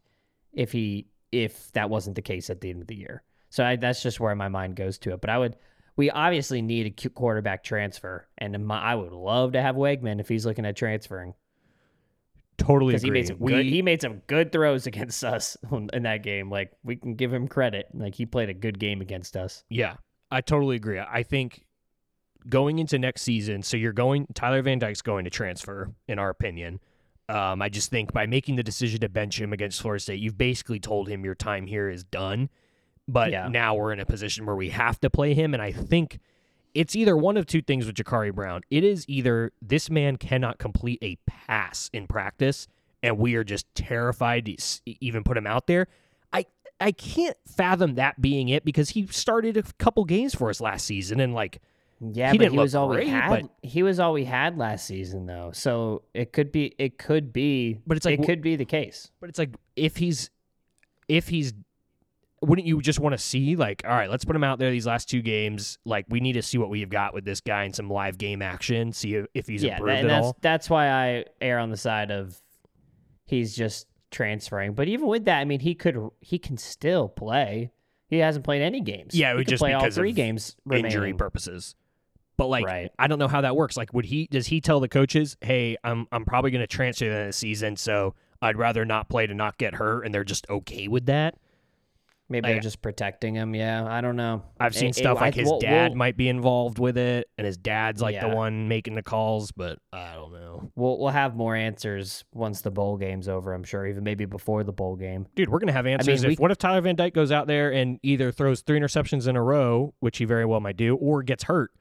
[0.51, 3.21] if he if that wasn't the case at the end of the year.
[3.49, 5.21] So I, that's just where my mind goes to it.
[5.21, 5.56] But I would
[5.95, 10.27] we obviously need a quarterback transfer, and my, I would love to have Wegman if
[10.27, 11.34] he's looking at transferring
[12.58, 13.20] totally because he agree.
[13.22, 15.56] made some we, good he made some good throws against us
[15.93, 16.50] in that game.
[16.50, 17.88] Like we can give him credit.
[17.93, 19.63] Like he played a good game against us.
[19.70, 19.96] Yeah,
[20.32, 21.00] I totally agree.
[21.00, 21.65] I think
[22.50, 26.30] going into next season, so you're going Tyler Van Dyke's going to transfer, in our
[26.30, 26.80] opinion.
[27.30, 30.38] Um, I just think by making the decision to bench him against Florida State, you've
[30.38, 32.50] basically told him your time here is done.
[33.10, 33.50] But Yeah.
[33.50, 36.20] now we're in a position where we have to play him, and I think
[36.77, 38.61] it's either one of two things with Jacurri Brown.
[38.69, 42.67] It is either this man cannot complete a pass in practice,
[43.01, 45.87] and we are just terrified to even put him out there.
[46.31, 46.45] I
[46.79, 50.85] I can't fathom that being it because he started a couple games for us last
[50.85, 51.59] season, and like
[51.99, 53.29] Yeah, He but he was all great, we had.
[53.29, 55.49] but- He was all we had last season, though.
[55.53, 56.75] So it could be.
[56.77, 57.79] It could be.
[57.87, 59.09] But it's like it could be the case.
[59.19, 60.29] But it's like if he's
[61.07, 61.53] if he's
[62.41, 64.86] wouldn't you just want to see like all right, let's put him out there these
[64.86, 65.80] last two games.
[65.86, 68.41] Like we need to see what we've got with this guy in some live game
[68.41, 70.38] action, see if, if he's yeah, that, improved and at that's all.
[70.41, 72.39] that's why I err on the side of
[73.26, 74.73] he's just transferring.
[74.73, 77.71] But even with that, I mean, he could he can still play.
[78.08, 79.13] He hasn't played any games.
[79.13, 81.76] Yeah, it would just play all three games Injury purposes.
[82.38, 82.91] But like Right.
[83.00, 83.76] I don't know how that works.
[83.76, 87.26] Like would he does he tell the coaches, "Hey, I'm I'm probably going to transfer
[87.26, 90.88] the season, so I'd rather not play to not get hurt," and they're just okay
[90.88, 91.36] with that?
[92.29, 93.55] Maybe Like- they're just protecting him.
[93.55, 94.43] Yeah, I don't know.
[94.59, 96.97] I've seen It- it- stuff I- like his we'll- dad we'll- might be involved with
[96.97, 100.69] it, and his dad's like the one making the calls, but I don't know.
[100.75, 103.53] We'll we'll have more answers once the bowl game's over.
[103.53, 105.27] I'm sure, even maybe before the bowl game.
[105.35, 106.25] Dude, we're gonna have answers.
[106.25, 109.27] we if what if Tyler Van Dyke goes out there and either throws three interceptions
[109.27, 111.71] in a row, which he very well might do, or gets hurt?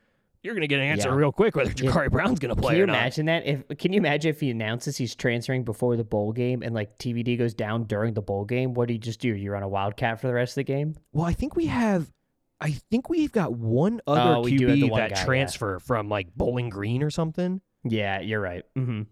[0.42, 1.14] You're gonna get an answer Yeah.
[1.16, 2.08] real quick whether Yeah.
[2.08, 2.96] Brown's gonna play Can you or not.
[2.96, 3.46] imagine that?
[3.46, 6.98] If can you imagine if he announces he's transferring before the bowl game and like
[6.98, 8.74] TVD goes down during the bowl game?
[8.74, 9.28] What do you just do?
[9.34, 10.94] You run a wildcat for the rest of the game?
[11.12, 12.12] Well, I think we have.
[12.60, 15.18] I think we've got one other Oh, we do have the QB one that guy,
[15.20, 15.24] yeah.
[15.24, 17.60] transfer from like Bowling Green or something.
[17.84, 18.64] Yeah, you're right.
[18.78, 19.02] Mm-hmm.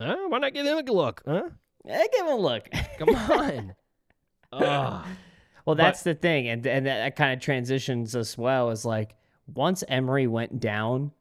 [0.00, 1.22] Uh, why not give him a look?
[1.26, 1.50] Huh?
[1.86, 2.68] Eh, give him a look.
[2.98, 3.74] Come on.
[5.66, 8.70] Well, that's the thing, and and that, that kind of transitions as well.
[8.70, 9.14] Is like
[9.54, 11.12] once Emory went down,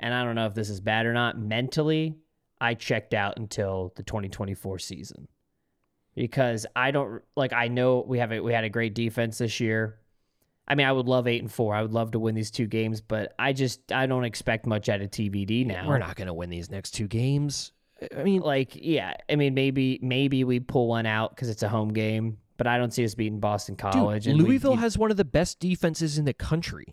[0.00, 1.38] and I don't know if this is bad or not.
[1.38, 2.16] Mentally,
[2.60, 5.28] I checked out until the 2024 season
[6.14, 7.52] because I don't like.
[7.52, 9.98] I know we have a, we had a great defense this year.
[10.66, 11.74] I mean, I would love eight and four.
[11.74, 14.88] I would love to win these two games, but I just I don't expect much
[14.88, 15.88] out of TVD now.
[15.88, 17.72] We're not gonna win these next two games.
[18.16, 19.14] I mean, like yeah.
[19.30, 22.76] I mean, maybe maybe we pull one out because it's a home game, but I
[22.76, 24.24] don't see us beating Boston College.
[24.24, 26.86] dude, and we- Louisville you- has one of the best defenses in the country.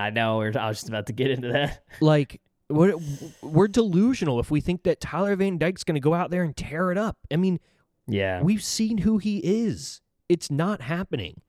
[0.00, 0.38] I know.
[0.38, 1.84] We're, I was just about to get into that.
[2.00, 2.94] like we're,
[3.42, 6.56] we're delusional if we think that Tyler Van Dyke's going to go out there and
[6.56, 7.18] tear it up.
[7.30, 7.58] I mean,
[8.06, 8.42] Yeah.
[8.42, 10.00] we've seen who he is.
[10.28, 11.40] It's not happening.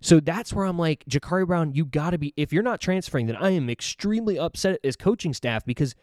[0.00, 2.32] So that's where I'm like, Jacurri Brown, you got to be.
[2.36, 5.94] If you're not transferring, then I am extremely upset as coaching staff because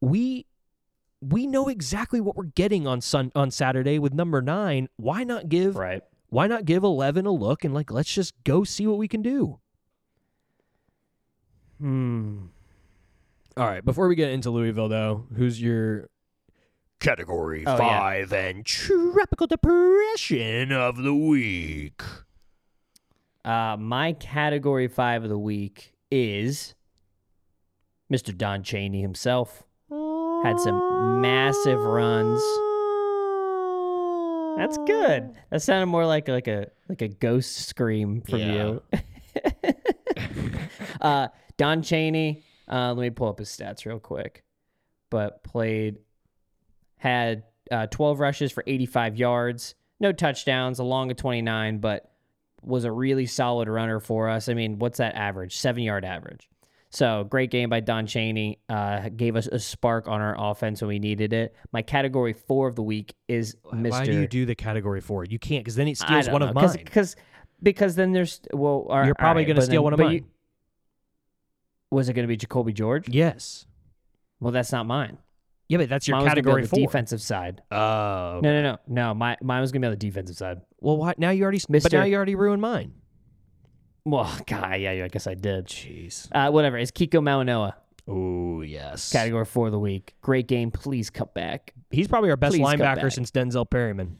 [0.00, 0.46] we
[1.20, 4.88] we know exactly what we're getting on sun on Saturday with number nine.
[4.96, 6.02] Why not give right.
[6.28, 9.20] Why not give eleven a look and like let's just go see what we can
[9.22, 9.60] do.
[11.80, 12.46] Hmm.
[13.56, 16.08] All right, before we get into Louisville, though, who's your
[17.00, 17.76] category Oh, yeah.
[17.78, 22.02] five and tropical depression of the week.
[23.44, 26.74] Uh, my category five of the week is
[28.12, 28.36] Mr.
[28.36, 29.62] Don Chaney himself.
[29.90, 32.40] Had some massive runs.
[34.58, 35.32] That's good.
[35.50, 38.82] That sounded more like like a like a ghost scream from you.
[41.00, 42.42] uh, Don Chaney.
[42.70, 44.44] Uh, let me pull up his stats real quick.
[45.10, 45.98] But played
[46.96, 52.10] had uh, 12 rushes for 85 yards, no touchdowns, along a 29, but
[52.62, 54.48] was a really solid runner for us.
[54.48, 55.56] I mean, what's that average?
[55.56, 56.48] Seven yard average.
[56.94, 58.60] So great game by Don Chaney.
[58.68, 61.54] Uh, gave us a spark on our offense when we needed it.
[61.72, 63.90] My category four of the week is Mr.
[63.90, 65.24] Why do you do the category four?
[65.24, 66.84] You can't because then it steals one know, of mine.
[66.86, 67.16] Cause,
[67.62, 69.98] because then there's well, all- You're probably all right, gonna but steal then- one of
[69.98, 70.14] but mine.
[70.14, 70.24] you-
[71.90, 73.08] was it going to be Jacoby George?
[73.08, 73.66] yes.
[74.40, 75.18] Well, that's not mine.
[75.68, 76.78] Yeah, but that's your Mine was gonna be on category the four.
[76.80, 77.62] defensive side.
[77.70, 79.14] Oh, No, no, no, no.
[79.14, 80.60] My mine was gonna be on the defensive side.
[80.80, 82.92] well, why, now you already, but now you already ruined mine.
[84.04, 85.66] Well, God, yeah, I guess I did.
[85.66, 86.28] Jeez.
[86.32, 86.76] Uh, whatever.
[86.76, 87.72] It's Kiko Mauigoa,
[88.06, 89.10] Oh yes.
[89.10, 90.14] category four of the week.
[90.20, 90.70] Great game.
[90.70, 91.72] Please come back.
[91.90, 93.12] He's probably our best Please come linebacker back.
[93.12, 94.18] since Denzel Perryman.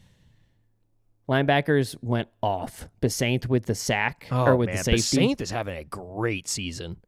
[1.29, 2.89] Linebackers went off.
[3.01, 5.01] Bissainthe with the sack Oh or with man, the safety.
[5.01, 6.99] Saint is having a great season.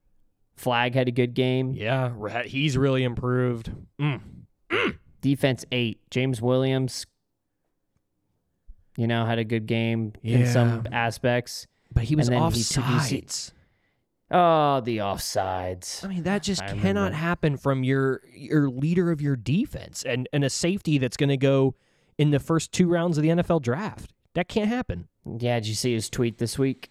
[0.56, 1.72] Flagg had a good game.
[1.72, 3.72] Yeah, he's really improved.
[4.00, 4.20] Mm.
[5.20, 6.00] Defense eight.
[6.10, 7.04] James Williams,
[8.96, 11.66] you know, had a good game in some aspects.
[11.92, 13.52] But he was And then he took- you see-
[14.30, 16.04] Oh, the offsides.
[16.04, 17.12] I mean, that just I cannot remember.
[17.16, 21.36] happen from your your leader of your defense and and a safety that's going to
[21.36, 21.76] go
[22.18, 24.12] in the first two rounds of the NFL draft.
[24.34, 25.08] That can't happen.
[25.24, 26.90] Yeah, did you see his tweet this week?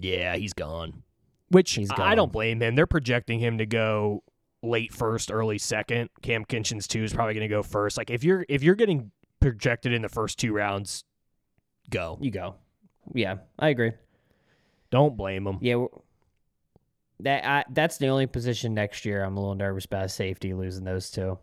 [0.00, 1.02] Yeah, he's gone.
[1.48, 2.76] Which He's I don't blame him.
[2.76, 4.22] They're projecting him to go
[4.62, 6.10] late first, early second.
[6.22, 7.98] Kam Kinchens too is probably going to go first.
[7.98, 11.04] Like if you're if you're getting projected in the first two rounds,
[11.90, 12.18] go.
[12.20, 12.54] You go.
[13.14, 13.92] Yeah, I agree.
[14.90, 15.58] Don't blame him.
[15.60, 15.86] Yeah,
[17.20, 20.84] that I, that's the only position next year I'm a little nervous about safety losing
[20.84, 21.38] those two,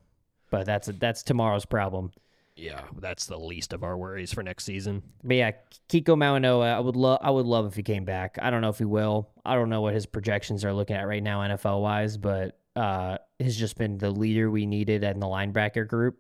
[0.49, 2.11] but that's a, that's tomorrow's problem.
[2.57, 5.03] Yeah, that's the least of our worries for next season.
[5.23, 5.51] But yeah,
[5.89, 8.37] Kiko Mauigoa, I would love I would love if he came back.
[8.41, 9.29] I don't know if he will.
[9.45, 13.19] I don't know what his projections are looking at right now NFL wise, but uh
[13.39, 16.17] has just been the leader we needed in the linebacker group,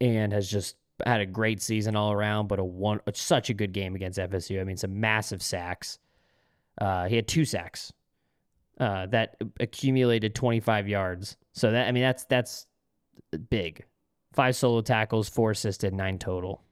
[0.00, 2.46] and has just had a great season all around.
[2.46, 4.60] But a one such a good game against FSU.
[4.60, 5.98] I mean, some massive sacks.
[6.80, 7.92] Uh, he had two sacks.
[8.78, 11.36] Uh, that accumulated 25 yards.
[11.54, 12.66] So that I mean that's that's
[13.50, 13.84] big.
[14.32, 16.62] Five solo tackles, four assisted, nine total.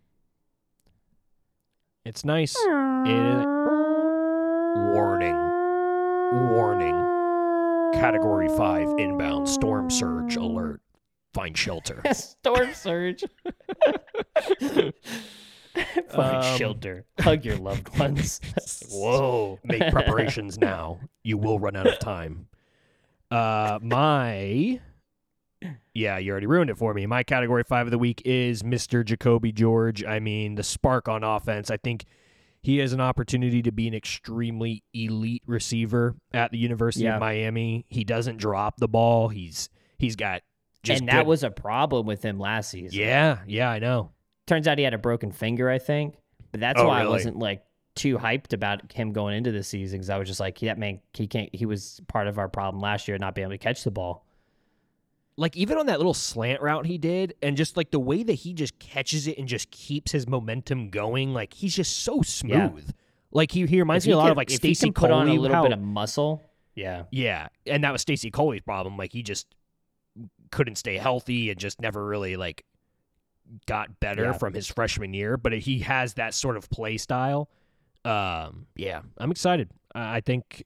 [2.05, 2.57] It's nice.
[2.57, 3.47] It,
[4.95, 5.37] warning.
[6.55, 6.95] Warning.
[8.01, 10.81] Category 5 inbound storm surge alert.
[11.35, 12.03] Find shelter.
[12.13, 13.25] Storm surge.
[16.09, 17.05] Find Um, shelter.
[17.21, 18.41] Hug your loved ones.
[18.91, 19.59] Whoa.
[19.65, 20.99] Make preparations now.
[21.23, 22.49] You will run out of time.
[23.31, 24.81] Uh my
[25.95, 27.05] Yeah, you already ruined it for me.
[27.07, 29.05] My category 5 of the week is Mr.
[29.05, 30.05] Jacoby George.
[30.05, 31.71] I mean, the spark on offense.
[31.71, 32.05] I think
[32.63, 37.15] he has an opportunity to be an extremely elite receiver at the University Yeah.
[37.15, 37.85] of Miami.
[37.89, 39.29] He doesn't drop the ball.
[39.29, 39.69] He's
[39.99, 40.43] he's got
[40.83, 42.99] just and that good- was a problem with him last season.
[42.99, 44.13] Yeah, yeah, I know.
[44.47, 46.17] Turns out he had a broken finger, I think.
[46.53, 47.63] But that's Oh, why I wasn't like
[47.95, 51.01] too hyped about him going into the season because I was just like, that man,
[51.13, 51.55] he can't.
[51.55, 54.25] He was part of our problem last year, not being able to catch the ball.
[55.41, 58.35] Like even on that little slant route he did and just like the way that
[58.35, 62.89] he just catches it and just keeps his momentum going like he's just so smooth
[63.33, 65.29] like he, he reminds If me he a lot can- of like Stacy put on
[65.29, 66.43] a little how- bit of muscle.
[66.75, 67.05] Yeah.
[67.11, 69.47] yeah and that was Stacy Coley's problem like he just
[70.51, 72.65] couldn't stay healthy and just never really like
[73.67, 74.33] got better Yeah.
[74.33, 77.49] from his freshman year but he has that sort of play style
[78.05, 80.65] um yeah I'm excited I think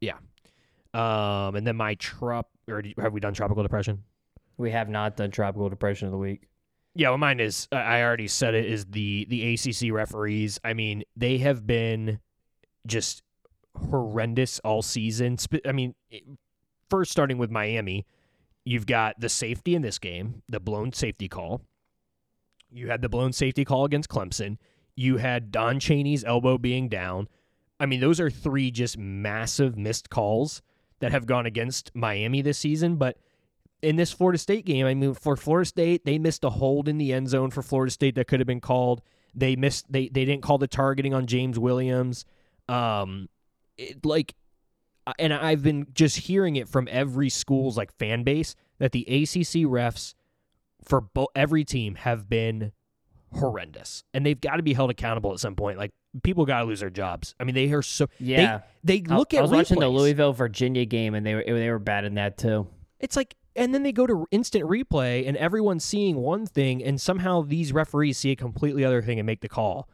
[0.00, 0.16] yeah
[0.94, 4.02] um and then my trop or do- have we done tropical depression
[4.56, 6.48] We have not done tropical depression of the week.
[6.94, 7.68] Yeah, well, mine is.
[7.70, 8.66] I I already said it.
[8.66, 10.58] Is the the ACC referees?
[10.64, 12.18] I mean, they have been
[12.86, 13.22] just
[13.76, 15.36] horrendous all season.
[15.64, 15.94] I mean,
[16.88, 18.06] first starting with Miami,
[18.64, 21.62] you've got the safety in this game, the blown safety call.
[22.72, 24.58] You had the blown safety call against Clemson.
[24.96, 27.28] You had Don Chaney's elbow being down.
[27.78, 30.60] I mean, those are three just massive missed calls
[31.00, 32.96] that have gone against Miami this season.
[32.96, 33.18] But
[33.82, 36.98] in this Florida State game, I mean, for Florida State, they missed a hold in
[36.98, 39.02] the end zone for Florida State that could have been called.
[39.34, 39.90] They missed.
[39.90, 42.24] They they didn't call the targeting on James Williams.
[42.68, 43.28] Um,
[43.78, 44.34] it, like,
[45.18, 49.66] and I've been just hearing it from every school's like fan base that the ACC
[49.66, 50.14] refs
[50.84, 52.72] for bo- every team have been
[53.32, 55.78] horrendous, and they've got to be held accountable at some point.
[55.78, 55.92] Like
[56.22, 57.34] people got to lose their jobs.
[57.38, 58.60] I mean, they are so Yeah.
[58.82, 59.88] They, they look I, at I was watching the.
[59.88, 62.66] Louisville Virginia game, and they were they were bad in that too.
[62.98, 67.00] It's like, and then they go to instant replay, and everyone's seeing one thing, and
[67.00, 69.88] somehow these referees see a completely other thing and make the call.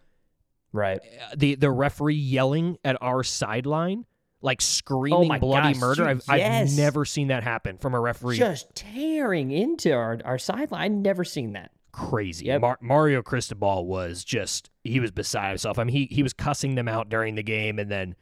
[0.73, 0.99] Right.
[0.99, 4.05] Uh, The the referee yelling at our sideline,
[4.43, 6.03] like screaming Oh bloody gosh, murder.
[6.03, 6.73] dude, I've, yes.
[6.73, 8.37] I've never seen that happen from a referee.
[8.39, 10.83] Just tearing into our our sideline.
[10.83, 11.71] I never seen that.
[11.97, 12.47] Crazy.
[12.47, 12.61] Yep.
[12.61, 15.79] Mar- Mario Cristobal was just he was beside himself.
[15.79, 18.15] I mean, he he was cussing them out during the game, and then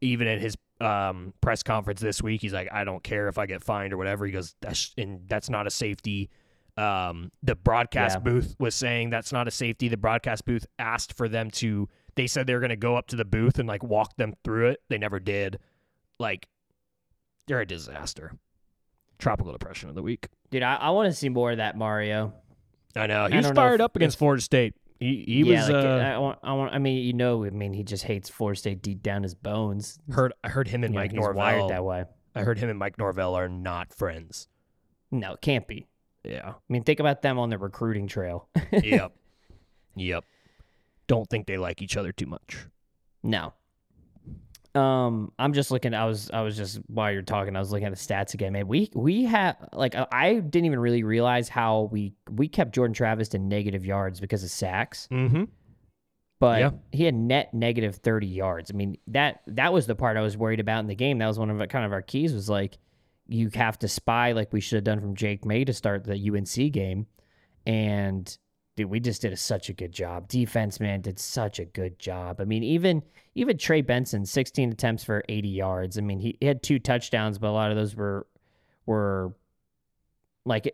[0.00, 3.46] even in his um, press conference this week, he's like, "I don't care if I
[3.46, 6.30] get fined or whatever." He goes, "That's and that's not a safety."
[6.76, 8.20] Um, the broadcast Yeah.
[8.20, 9.88] booth was saying that's not a safety.
[9.88, 11.88] The broadcast booth asked for them to.
[12.14, 14.34] They said they were going to go up to the booth and like walk them
[14.44, 14.80] through it.
[14.88, 15.58] They never did.
[16.20, 16.48] Like,
[17.46, 18.32] they're a disaster.
[19.18, 20.28] Tropical depression of the week.
[20.50, 22.32] Dude, I, I want to see more of that Mario.
[22.98, 24.74] I know he I was fired up against Florida State.
[24.98, 26.74] He he yeah, was like, uh, I want, I want.
[26.74, 29.98] I mean, you know, I mean, he just hates Florida State deep down his bones.
[30.10, 31.68] heard I heard him and You know, Mike he's wired Norvell.
[31.68, 32.04] that way.
[32.34, 34.48] I heard him and Mike Norvell are not friends.
[35.10, 35.86] No, it can't be.
[36.24, 36.50] Yeah.
[36.50, 38.48] I mean, think about them on the recruiting trail.
[38.72, 39.12] yep.
[39.96, 40.24] Yep.
[41.08, 42.66] Don't think they like each other too much.
[43.24, 43.54] No.
[44.74, 45.94] Um, I'm just looking.
[45.94, 48.52] I was, I was just while you're talking, I was looking at the stats again.
[48.52, 52.74] Man, we we have like I- I didn't even really realize how we we kept
[52.74, 55.44] Jordan Travis to negative yards because of sacks, Mm-hmm.
[56.38, 56.70] but Yeah.
[56.92, 58.70] he had net negative 30 yards.
[58.70, 61.18] I mean that that was the part I was worried about in the game.
[61.18, 62.78] That was one of our, kind of our keys was like
[63.26, 66.30] you have to spy like we should have done from Drake Maye to start the
[66.30, 67.06] UNC game,
[67.66, 68.38] and
[68.78, 70.28] dude, we just did a, such a good job.
[70.28, 72.40] Defense man did such a good job.
[72.40, 73.02] I mean, even
[73.34, 75.98] even Trey Benson, 16 attempts for 80 yards.
[75.98, 78.26] I mean, he, he had two touchdowns, but a lot of those were
[78.86, 79.34] were
[80.44, 80.72] like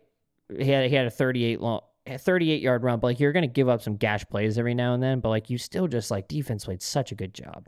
[0.55, 1.81] he had he had a 38 long.
[2.07, 5.01] 38 yard run, but like you're gonna give up some gash plays every now and
[5.01, 7.67] then, but like you still just like defense played such a good job,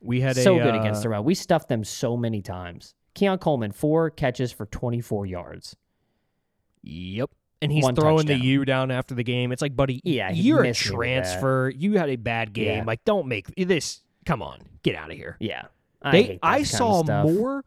[0.00, 1.22] We had so a good uh, against the run.
[1.22, 2.94] We stuffed them so many times.
[3.14, 5.76] Keon Coleman four catches for 24 yards.
[6.82, 7.30] Yep.
[7.66, 8.36] And he's throwing the.
[8.36, 9.52] U down after the game.
[9.52, 11.22] It's like, buddy, Yeah, you're a missed me with that.
[11.22, 11.72] transfer.
[11.74, 12.78] You had a bad game.
[12.78, 12.84] Yeah.
[12.84, 14.02] Like, don't make this.
[14.24, 15.36] Come on, get out of here.
[15.40, 15.66] Yeah,
[16.02, 17.64] I they, I saw more,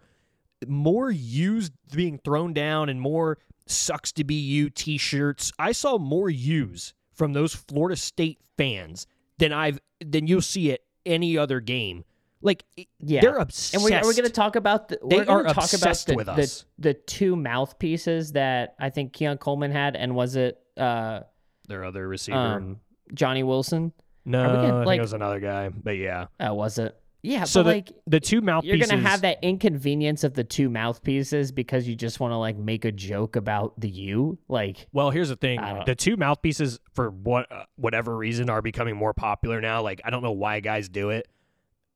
[0.68, 5.52] more U's being thrown down and more sucks to be you T-shirts.
[5.58, 10.82] I saw more U's from those Florida State fans than I've than you'll see at
[11.06, 12.04] any other game.
[12.42, 12.64] Like,
[13.00, 13.74] Yeah, they're obsessed.
[13.74, 15.00] And we, are we going to talk about the?
[15.06, 16.66] They we're gonna talk about obsessed the, with us.
[16.78, 21.22] the two mouthpieces that I think Keon Coleman had, and was it uh,
[21.68, 22.38] their other receiver.
[22.38, 22.80] um,
[23.14, 23.92] Johnny Wilson?
[24.26, 25.70] no, are gonna, I think it was another guy.
[25.70, 26.28] But yeah.
[26.40, 26.96] Uh, was it?
[27.22, 30.44] Yeah, so but the, like the two mouthpieces, you're gonna have that inconvenience of the
[30.46, 34.88] two mouthpieces because you just want to like make a joke about the you, like
[34.94, 39.14] Well, here's the thing: the two mouthpieces, for what uh, whatever reason, are becoming more
[39.14, 39.82] popular now.
[39.82, 41.28] Like, I don't know why guys do it.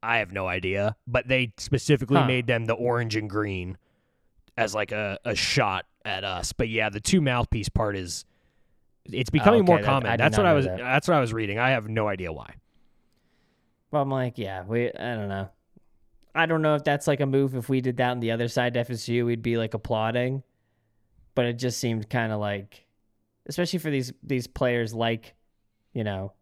[0.03, 2.27] I have no idea, but they specifically Huh.
[2.27, 3.77] made them the orange and green
[4.57, 6.51] as like a, a shot at us.
[6.53, 8.25] But yeah, the two mouthpiece part is
[9.05, 10.11] it's becoming oh, more Oh, okay, that- common.
[10.11, 10.65] I that's what I was.
[10.65, 10.77] that.
[10.77, 11.57] That's what I was reading.
[11.59, 12.55] I have no idea why.
[13.91, 14.87] Well, I'm like, yeah, we.
[14.91, 15.49] I don't know.
[16.35, 17.55] I don't know if that's like a move.
[17.55, 20.41] If we did that on the other side, to FSU, we'd be like applauding.
[21.35, 22.85] But it just seemed kind of like,
[23.45, 25.35] especially for these these players like,
[25.93, 26.33] you know,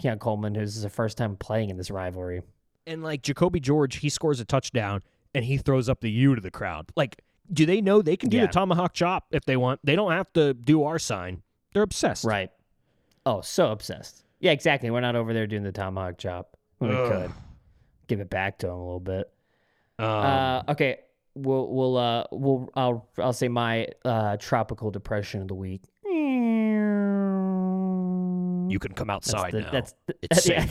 [0.00, 2.42] Keon Coleman, who's the first time playing in this rivalry.
[2.86, 5.02] And like Jacoby George, he scores a touchdown
[5.34, 6.86] and he throws up the U to the crowd.
[6.96, 7.20] Like,
[7.52, 8.46] do they know they can do Yeah.
[8.46, 9.80] the tomahawk chop if they want?
[9.84, 11.42] They don't have to do our sign.
[11.72, 12.24] They're obsessed.
[12.24, 12.50] Right.
[13.24, 14.22] Oh, so obsessed.
[14.40, 14.90] Yeah, exactly.
[14.90, 16.56] We're not over there doing the tomahawk chop.
[16.78, 17.10] We Ugh.
[17.10, 17.32] could
[18.06, 19.30] give it back to him a little bit.
[19.98, 20.98] Um, uh, okay,
[21.34, 25.82] we'll we'll uh we'll I'll I'll say my uh tropical depression of the week.
[28.68, 29.70] you can come That's outside the, now.
[29.70, 30.66] That's the, It's yeah.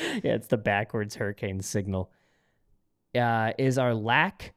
[0.22, 2.10] yeah, it's the backwards hurricane signal.
[3.14, 4.54] Uh, is our lack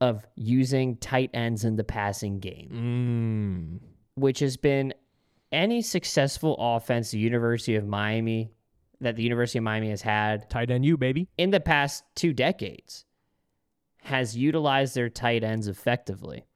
[0.00, 3.88] of using tight ends in the passing game, Mm.
[4.20, 4.92] which has been
[5.52, 8.50] any successful offense the University of Miami
[9.00, 11.28] that the University of Miami has had Tight end you, baby.
[11.38, 13.04] in the past two decades
[14.02, 16.46] has utilized their tight ends effectively.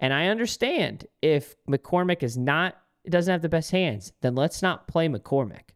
[0.00, 2.76] And I understand if McCormick is not
[3.08, 5.70] doesn't have the best hands, then let's not play McCormick.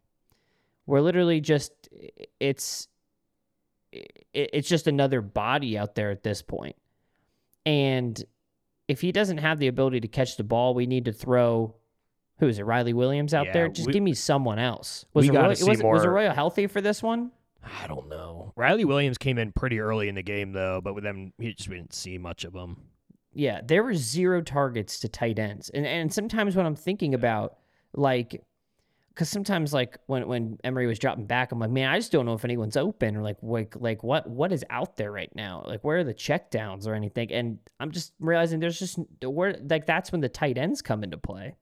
[0.85, 1.71] We're literally just
[2.39, 2.87] it's
[4.33, 6.75] it's just another body out there at this point.
[7.65, 8.21] And
[8.87, 11.75] if he doesn't have the ability to catch the ball, we need to throw
[12.39, 12.63] who is it?
[12.63, 13.69] Riley Williams out Yeah, there?
[13.69, 15.05] Just we- give me someone else.
[15.13, 17.31] Was Arroyo, was, was Arroyo healthy for this one?
[17.63, 18.51] I don't know.
[18.57, 21.69] Riley Williams came in pretty early in the game though, but with them, he just
[21.69, 22.77] we didn't see much of him.
[23.33, 25.69] yeah, there were zero targets to tight ends.
[25.69, 27.57] And and sometimes when I'm thinking about
[27.93, 28.43] like
[29.13, 32.25] because sometimes like when when Emory was dropping back, I'm like, man, I just don't
[32.25, 35.63] know if anyone's open or like like like what what is out there right now?
[35.65, 37.31] Like where are the checkdowns or anything?
[37.31, 41.17] And I'm just realizing there's just where like that's when the tight ends come into
[41.17, 41.55] play.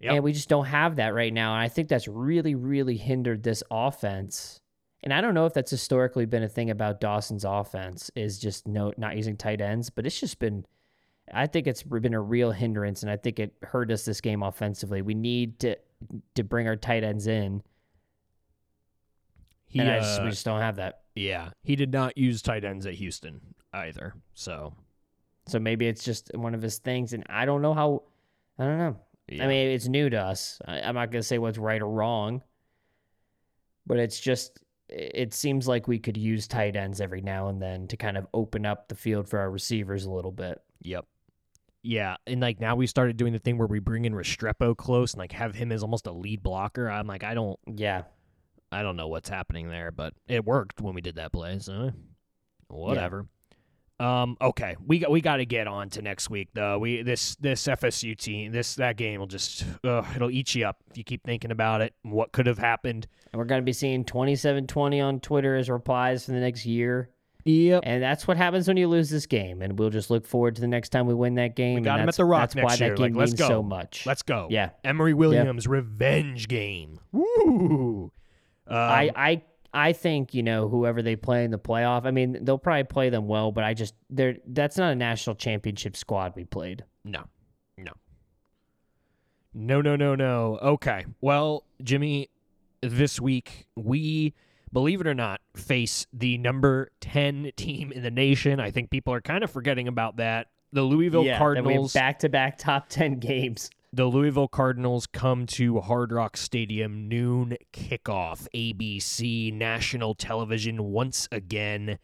[0.00, 0.12] Yep.
[0.12, 1.54] And we just don't have that right now.
[1.54, 4.60] And I think that's really, really hindered this offense.
[5.02, 8.66] And I don't know if that's historically been a thing about Dawson's offense is just
[8.66, 10.66] no not using tight ends, but it's just been
[11.32, 14.42] I think it's been a real hindrance and I think it hurt us this game
[14.42, 15.02] offensively.
[15.02, 15.76] We need to
[16.34, 17.62] to bring our tight ends in.
[19.66, 21.00] He, and I just, uh, we just don't have that.
[21.14, 23.40] yeah, he did not use tight ends at Houston
[23.72, 24.14] either.
[24.34, 24.74] So
[25.48, 27.12] So maybe it's just one of his things.
[27.12, 28.02] And I don't know how,
[28.58, 28.96] I don't know.
[29.28, 29.44] yeah.
[29.44, 30.60] I mean, it's new to us.
[30.66, 32.42] I, I'm not going to say what's right or wrong,
[33.86, 37.88] but it's just, it seems like we could use tight ends every now and then
[37.88, 40.60] to kind of open up the field for our receivers a little bit.
[40.82, 41.06] Yep.
[41.86, 45.12] Yeah, and like now we started doing the thing where we bring in Restrepo close
[45.12, 46.90] and like have him as almost a lead blocker.
[46.90, 48.02] I'm like, I don't, Yeah.
[48.72, 51.58] I don't know what's happening there, but it worked when we did that play.
[51.60, 51.92] So
[52.68, 53.26] whatever.
[53.98, 54.36] Um.
[54.42, 56.78] Okay, we got we got to get on to next week though.
[56.78, 60.82] We this this FSU team this that game will just uh, it'll eat you up
[60.90, 61.94] if you keep thinking about it.
[62.02, 63.06] What could have happened?
[63.32, 67.08] And we're going to be seeing 2720 on Twitter as replies for the next year.
[67.46, 67.84] Yep.
[67.86, 69.62] And that's what happens when you lose this game.
[69.62, 71.74] And we'll just look forward to the next time we win that game.
[71.74, 72.94] We and got him at the Rock That's next why year.
[72.94, 73.48] that game Like, let's means go.
[73.48, 74.04] so much.
[74.04, 74.48] Let's go.
[74.50, 74.70] Yeah.
[74.84, 76.98] Emory Williams revenge game.
[77.12, 78.10] Woo.
[78.68, 79.42] Um, I, I
[79.72, 82.04] I think you know whoever they play in the playoff.
[82.04, 85.36] I mean, they'll probably play them well, but I just they're that's not a national
[85.36, 86.84] championship squad we played.
[87.04, 87.24] No,
[87.78, 87.92] no,
[89.54, 90.58] no, no, no, no.
[90.62, 91.04] Okay.
[91.20, 92.30] Well, Jimmy,
[92.80, 94.34] this week we,
[94.76, 98.60] believe it or not, face the number 10 team in the nation.
[98.60, 100.48] I think people are kind of forgetting about that.
[100.70, 101.94] The Louisville Cardinals.
[101.94, 103.70] back to back top ten games.
[103.94, 111.98] the Louisville Cardinals come to Hard Rock Stadium noon kickoff, ABC national television once again.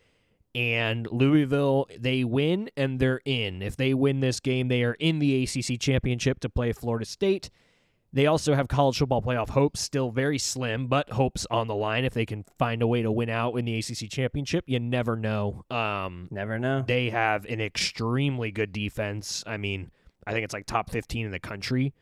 [0.55, 3.61] And Louisville, they win and they're in.
[3.61, 7.51] If they win this game, they are in the ACC championship to play Florida State.
[8.15, 12.05] They also have college football playoff hopes, still very slim, but hopes on the line
[12.05, 14.65] if they can find a way to win out in the ACC championship.
[14.67, 15.65] You never know.
[15.71, 16.83] Um, Never know.
[16.87, 19.43] they have an extremely good defense.
[19.47, 19.91] I mean,
[20.27, 21.95] I think it's like top 15 in the country.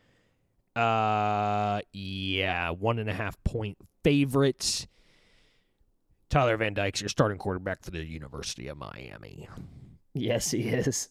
[0.75, 4.87] Uh, yeah, one and a half point favorite.
[6.29, 9.47] Tyler Van Dyke's your starting quarterback for the University of Miami.
[10.13, 11.09] Yes, he is.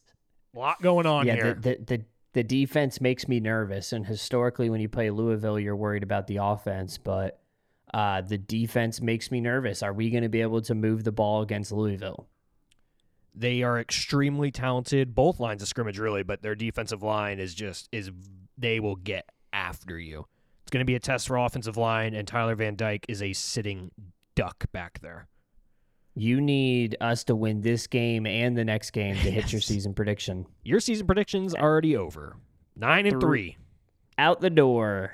[0.54, 1.54] A lot going on yeah, here.
[1.54, 5.76] the, the the the defense makes me nervous, and historically, when you play Louisville, you're
[5.76, 7.40] worried about the offense, but
[7.92, 9.82] uh, the defense makes me nervous.
[9.82, 12.28] Are we going to be able to move the ball against Louisville?
[13.34, 17.88] they are extremely talented, both lines of scrimmage really, but their defensive line is just
[17.92, 18.10] is
[18.58, 20.26] they will get after you.
[20.62, 23.32] It's going to be a test for offensive line, and Tyler Van Dyke is a
[23.32, 23.90] sitting
[24.34, 25.28] duck back there.
[26.14, 29.94] You need us to win this game and the next game to hit your season
[29.94, 30.46] prediction.
[30.64, 32.36] Your season prediction's already over.
[32.76, 33.52] Nine and Three.
[33.52, 33.56] three,
[34.18, 35.12] Out the door.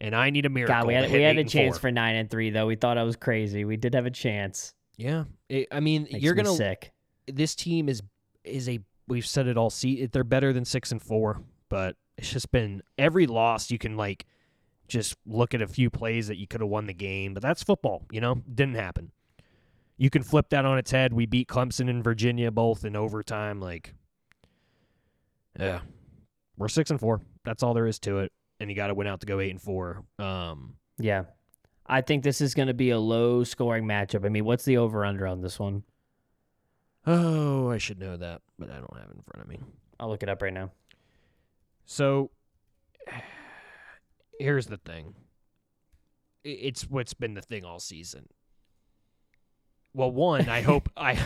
[0.00, 0.74] and I need a miracle.
[0.74, 1.80] God, we had we had a chance four.
[1.82, 2.66] for nine and three though.
[2.66, 3.64] We thought I was crazy.
[3.64, 4.74] We did have a chance.
[4.96, 6.56] Yeah, It- I mean, Makes you're me gonna.
[6.56, 6.92] sick.
[7.26, 8.02] This team is
[8.44, 8.80] is a.
[9.08, 9.70] We've said it all.
[9.70, 13.70] See, they're better than six and four, but it's just been every loss.
[13.70, 14.26] You can like
[14.88, 17.62] just look at a few plays that you could have won the game, but that's
[17.62, 18.04] football.
[18.10, 19.12] You know, didn't happen.
[20.00, 21.12] You can flip that on its head.
[21.12, 23.60] We beat Clemson and Virginia both in overtime.
[23.60, 23.92] Like,
[25.58, 25.80] yeah,
[26.56, 27.20] we're six and four.
[27.44, 28.32] That's all there is to it.
[28.60, 30.02] And you got to win out to go eight and four.
[30.18, 31.24] Um, Yeah.
[31.86, 34.24] I think this is going to be a low scoring matchup.
[34.24, 35.84] I mean, what's the over under on this one?
[37.06, 39.58] oh, I should know that, but I don't have it in front of me.
[39.98, 40.70] I'll look it up right now.
[41.84, 42.30] So
[44.38, 45.14] here's the thing.
[46.42, 48.28] It's what's been the thing all season.
[49.94, 51.18] Well, one, I hope I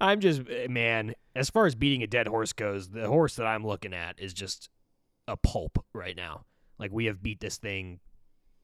[0.00, 3.46] I'm just eh, man, as far as beating a dead horse goes, the horse that
[3.46, 4.68] I'm looking at is just
[5.26, 6.44] a pulp right now.
[6.78, 8.00] Like we have beat this thing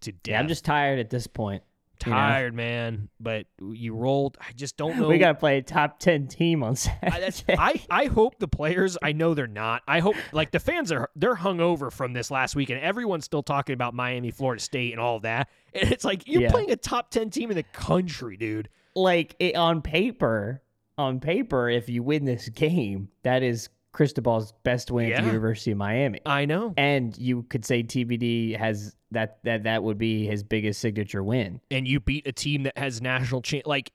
[0.02, 0.32] to death.
[0.32, 1.62] Yeah, I'm just tired at this point.
[2.06, 2.18] You know?
[2.18, 5.98] tired, man, but you rolled I just don't know We got to play a top
[5.98, 7.56] 10 team on I, Saturday.
[7.58, 9.82] I, I hope the players I know they're not.
[9.88, 13.42] I hope like the fans are they're hungover from this last week and everyone's still
[13.42, 15.48] talking about Miami, Florida State and all of that.
[15.74, 16.50] And it's like you're Yeah.
[16.52, 18.68] playing a top 10 team in the country, dude.
[18.94, 20.62] like it, on paper,
[20.96, 25.70] on paper, if you win this game, that is Cristobal's best win at the University
[25.70, 26.20] of Miami.
[26.26, 26.74] I know.
[26.76, 31.60] And you could say TVD has that that that would be his biggest signature win.
[31.70, 33.92] And you beat a team that has national cha- like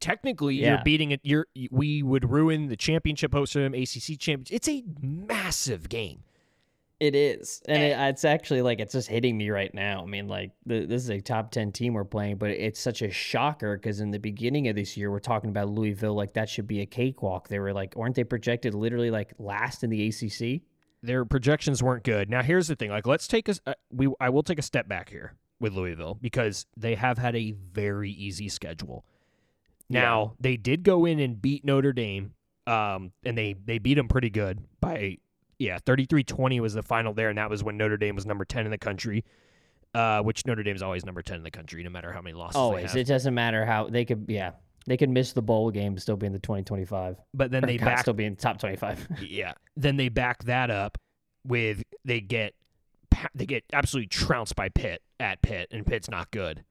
[0.00, 0.74] technically Yeah.
[0.74, 1.20] you're beating it.
[1.22, 4.50] You're we would ruin the championship host of them, ACC champions.
[4.50, 6.24] It's a massive game.
[7.00, 10.02] It is, and it, it's actually like it's just hitting me right now.
[10.02, 13.02] I mean, like the, this is a top ten team we're playing, but it's such
[13.02, 16.48] a shocker because in the beginning of this year we're talking about Louisville like that
[16.48, 17.48] should be a cakewalk.
[17.48, 20.62] They were like, weren't they projected literally like last in the ACC?
[21.02, 22.30] Their projections weren't good.
[22.30, 22.90] Now here's the thing.
[22.90, 26.16] Like let's take a uh, we I will take a step back here with Louisville
[26.20, 29.04] because they have had a very easy schedule.
[29.88, 32.34] Now they did go in and beat Notre Dame,
[32.68, 35.18] um, and they they beat them pretty good by
[35.64, 38.64] yeah 33-20 was the final there, and that was when Notre Dame was number ten
[38.64, 39.24] in the country.
[39.94, 42.54] Uh, which Notre Dame's always number ten in the country, no matter how many losses
[42.54, 44.24] they Always, it doesn't matter how they could.
[44.26, 44.50] Yeah,
[44.86, 47.16] they could miss the bowl game, still be in the twenty twenty five.
[47.32, 49.06] But then they back still be in top twenty five.
[49.22, 49.52] yeah.
[49.76, 50.98] Then they back that up
[51.46, 52.54] with they get
[53.34, 56.64] they get absolutely trounced by Pitt at Pitt, and Pitt's not good.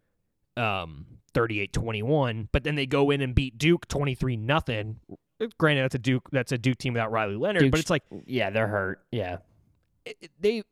[0.58, 5.00] Um, 38-21, but then they go in and beat Duke 23 nothing.
[5.58, 8.50] Granted, that's a Duke that's a Duke team without Riley Leonard, but it's like yeah,
[8.50, 9.02] they're hurt.
[9.12, 9.38] Yeah,
[10.06, 10.64] it- it- they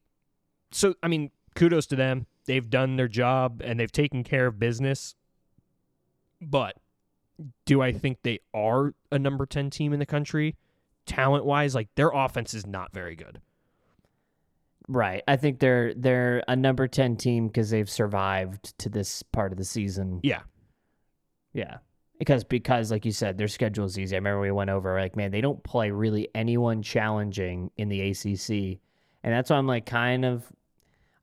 [0.72, 2.26] so I mean, kudos to them.
[2.46, 5.16] They've done their job and they've taken care of business.
[6.42, 6.76] But
[7.66, 10.56] do I think they are a number 10 team in the country?
[11.06, 13.42] Talent wise, like their offense is not very good.
[14.88, 15.24] right.
[15.28, 19.58] I think they're they're a number ten team because they've survived to this part of
[19.58, 20.20] the season.
[20.24, 20.42] Yeah.
[21.54, 21.78] Yeah.
[22.22, 24.16] Because because like you said, their schedule is easy.
[24.16, 28.00] I remember we went over like, man, they don't play really anyone challenging in the
[28.12, 28.80] ACC.
[29.24, 30.46] And that's why I'm like kind of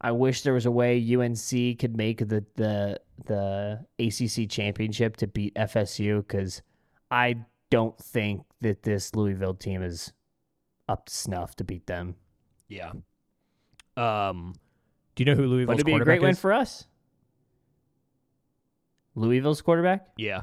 [0.01, 5.29] I wish there was a way UNC could make the the the ACC championship to
[5.29, 6.63] beat FSU cuz
[7.13, 10.13] I don't think that this Louisville team is
[10.89, 12.17] up to snuff to beat them.
[12.67, 12.91] Yeah.
[13.97, 14.55] Um,
[15.15, 16.41] do you know who But Louisville's it'd be a quarterback great win is?
[16.41, 16.89] for us.
[19.15, 20.43] Louisville's quarterback, yeah,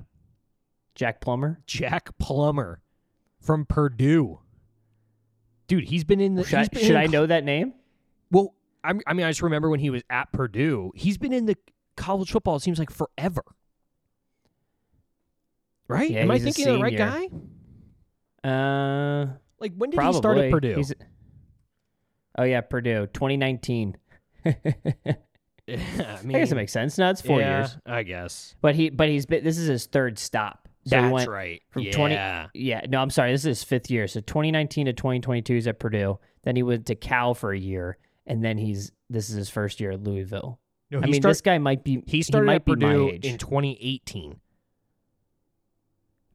[0.96, 1.62] Jack Plummer.
[1.68, 2.82] Jack Plummer
[3.40, 4.40] from Purdue.
[5.68, 6.44] Dude, he's been in the.
[6.44, 7.74] Should, I, should in- I know that name?
[8.32, 10.92] Well, I, I mean, I just remember when he was at Purdue.
[10.96, 11.56] He's been in the
[11.98, 12.56] college football.
[12.56, 13.44] It seems like forever.
[15.88, 16.10] Right?
[16.10, 17.28] Yeah, Am I thinking of the right guy?
[18.48, 19.28] Uh,
[19.60, 20.14] Like when did probably.
[20.14, 20.76] he start at Purdue?
[20.76, 20.94] He's-
[22.38, 23.98] oh yeah, Purdue, 2019.
[24.46, 24.56] I
[25.68, 26.98] I mean, guess it makes sense.
[26.98, 27.78] No, it's four yeah, years.
[27.88, 28.56] I guess.
[28.62, 29.44] But he, but he's been.
[29.44, 30.65] This is his third stop.
[30.88, 31.62] So That's went right.
[31.72, 31.92] From yeah.
[31.92, 32.16] 20.
[32.54, 33.32] Yeah, no, I'm sorry.
[33.32, 34.08] This is his fifth year.
[34.08, 36.20] So 2019 to 2022 he's at Purdue.
[36.44, 38.92] Then he went to Cal for a year, and then he's.
[39.10, 40.60] This is his first year at Louisville.
[40.92, 42.04] No, I mean, start- this guy might be.
[42.06, 43.26] He started might at Purdue age.
[43.26, 44.40] in 2018.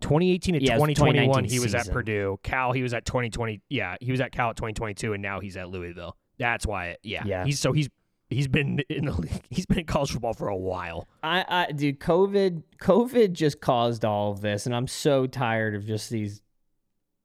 [0.01, 1.91] 2018 to Yeah, it was the 2021, he was at.
[1.91, 2.39] Purdue.
[2.43, 3.61] Cal, he was at 2020.
[3.69, 6.17] Yeah, he was at Cal at 2022, and now he's at Louisville.
[6.39, 6.89] That's why.
[6.89, 7.45] It, yeah, Yeah.
[7.45, 7.89] He's so he's
[8.31, 9.43] he's been in the league.
[9.51, 11.09] He's been in college football for a while.
[11.23, 15.85] I, I, dude, COVID, COVID just caused all of this, and I'm so tired of
[15.87, 16.41] just these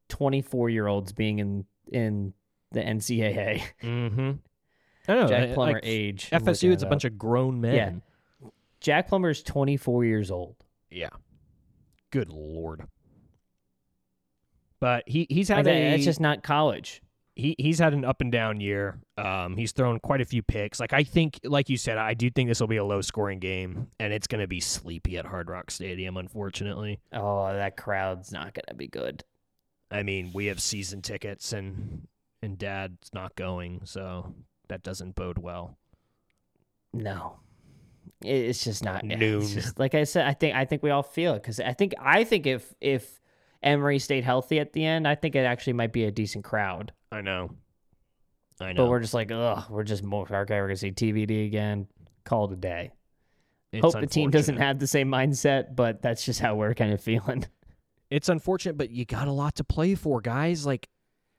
[0.10, 2.34] 24 year olds being in in
[2.72, 3.62] the NCAA.
[3.82, 4.32] Mm-hmm.
[5.08, 5.28] I know.
[5.28, 6.30] Jack Plummer like, age.
[6.32, 8.02] FSU, it's a bunch of grown men.
[8.42, 8.50] Yeah.
[8.82, 10.56] Jack is 24 years old.
[10.90, 11.10] Yeah.
[12.12, 12.88] Good lord.
[14.80, 17.02] But he he's Like, had that- a that's just not college.
[17.36, 19.00] he he's had an up and down year.
[19.18, 20.80] Um, he's thrown quite a few picks.
[20.80, 23.40] Like I think, like you said, I do think this will be a low scoring
[23.40, 26.18] game, and it's going to be sleepy at Hard Rock Stadium.
[26.18, 29.24] Unfortunately, Oh, that crowd's not gonna be good.
[29.90, 32.08] I mean we have season tickets, and
[32.42, 34.34] and Dad's not going, so
[34.68, 35.78] that doesn't bode well.
[36.94, 37.40] No,
[38.22, 39.04] it's just not.
[39.04, 39.48] Noon.
[39.48, 41.94] Just, like I said, I think I think we all feel it because I think
[42.02, 43.22] I think if if
[43.64, 46.92] Emory stayed healthy at the end, I think it actually might be a decent crowd.
[47.12, 47.52] I know,
[48.60, 48.84] I know.
[48.84, 50.24] But we're just like, ugh, we're just more.
[50.24, 51.88] Okay, we're gonna see TVD again.
[52.24, 52.92] Call it a day.
[53.72, 56.94] It's Hope the team doesn't have the same mindset, but that's just how we're kind
[56.94, 57.46] of feeling.
[58.10, 60.66] It's unfortunate, but you got a lot to play for, guys.
[60.66, 60.88] Like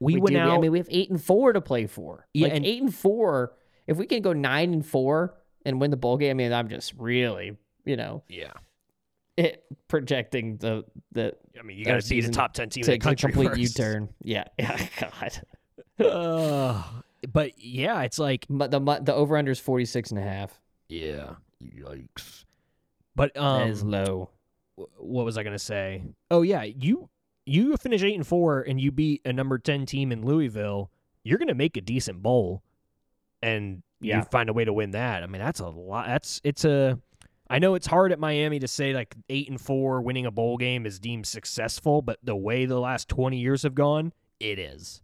[0.01, 0.41] we, went do.
[0.41, 0.51] out.
[0.51, 2.27] I mean, we have eight and four to play for.
[2.35, 3.55] Yeah, like and- eight and four.
[3.87, 6.69] If we can go nine and four and win the bowl game, I mean, I'm
[6.69, 8.53] just really, you know, yeah,
[9.37, 12.91] it, projecting the the I mean you got to beat the top ten team in
[12.91, 13.79] the country complete first.
[13.79, 14.09] U-turn.
[14.23, 15.41] Yeah, yeah, God.
[15.99, 16.83] Uh,
[17.33, 20.61] but yeah, it's like But the the over under is 46 and a half.
[20.89, 22.45] yeah, yikes.
[23.15, 24.31] But that um, is low.
[24.77, 26.03] wh- what was I gonna say?
[26.31, 27.09] Oh yeah, you
[27.47, 30.91] you finish eight and four and you beat a number ten team in Louisville.
[31.25, 32.63] You're gonna make a decent bowl,
[33.43, 34.19] and Yeah.
[34.19, 35.23] you find a way to win that.
[35.23, 36.07] I mean, that's a lot.
[36.07, 36.99] That's it's a.
[37.49, 40.57] I know it's hard at Miami to say like eight and four winning a bowl
[40.57, 45.01] game is deemed successful, but the way the last twenty years have gone, it is.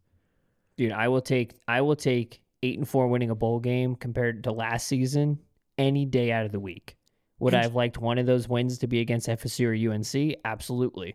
[0.83, 4.43] Dude, I will take I will take eight and four winning a bowl game compared
[4.43, 5.39] to last season
[5.79, 6.97] any day out of the week.
[7.39, 10.39] Would I have liked one of those wins to be against FSU or UNC?
[10.45, 11.15] Absolutely.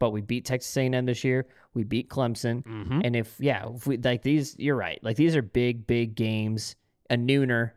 [0.00, 1.46] But we beat Texas A&M this year.
[1.72, 2.64] We beat Clemson.
[2.64, 3.00] Mm-hmm.
[3.04, 4.98] And if yeah, if we like these, you're right.
[5.04, 6.74] Like these are big, big games.
[7.08, 7.70] A nooner.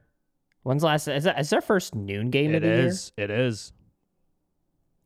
[0.64, 1.08] When's last?
[1.08, 2.86] Is that is our first noon game It of the year?
[2.88, 3.12] is.
[3.18, 3.72] It is.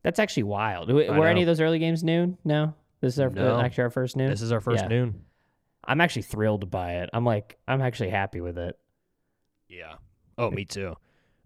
[0.02, 0.90] That's actually wild.
[0.90, 2.38] Were, any of those early games noon?
[2.46, 2.72] No.
[3.02, 3.60] This is our No.
[3.60, 4.30] actually our first noon.
[4.30, 4.88] This is our first Yeah.
[4.88, 5.22] noon.
[5.86, 7.10] I'm actually thrilled by it.
[7.12, 8.78] I'm like I'm actually happy with it.
[9.68, 9.94] Yeah.
[10.38, 10.94] Oh, me too.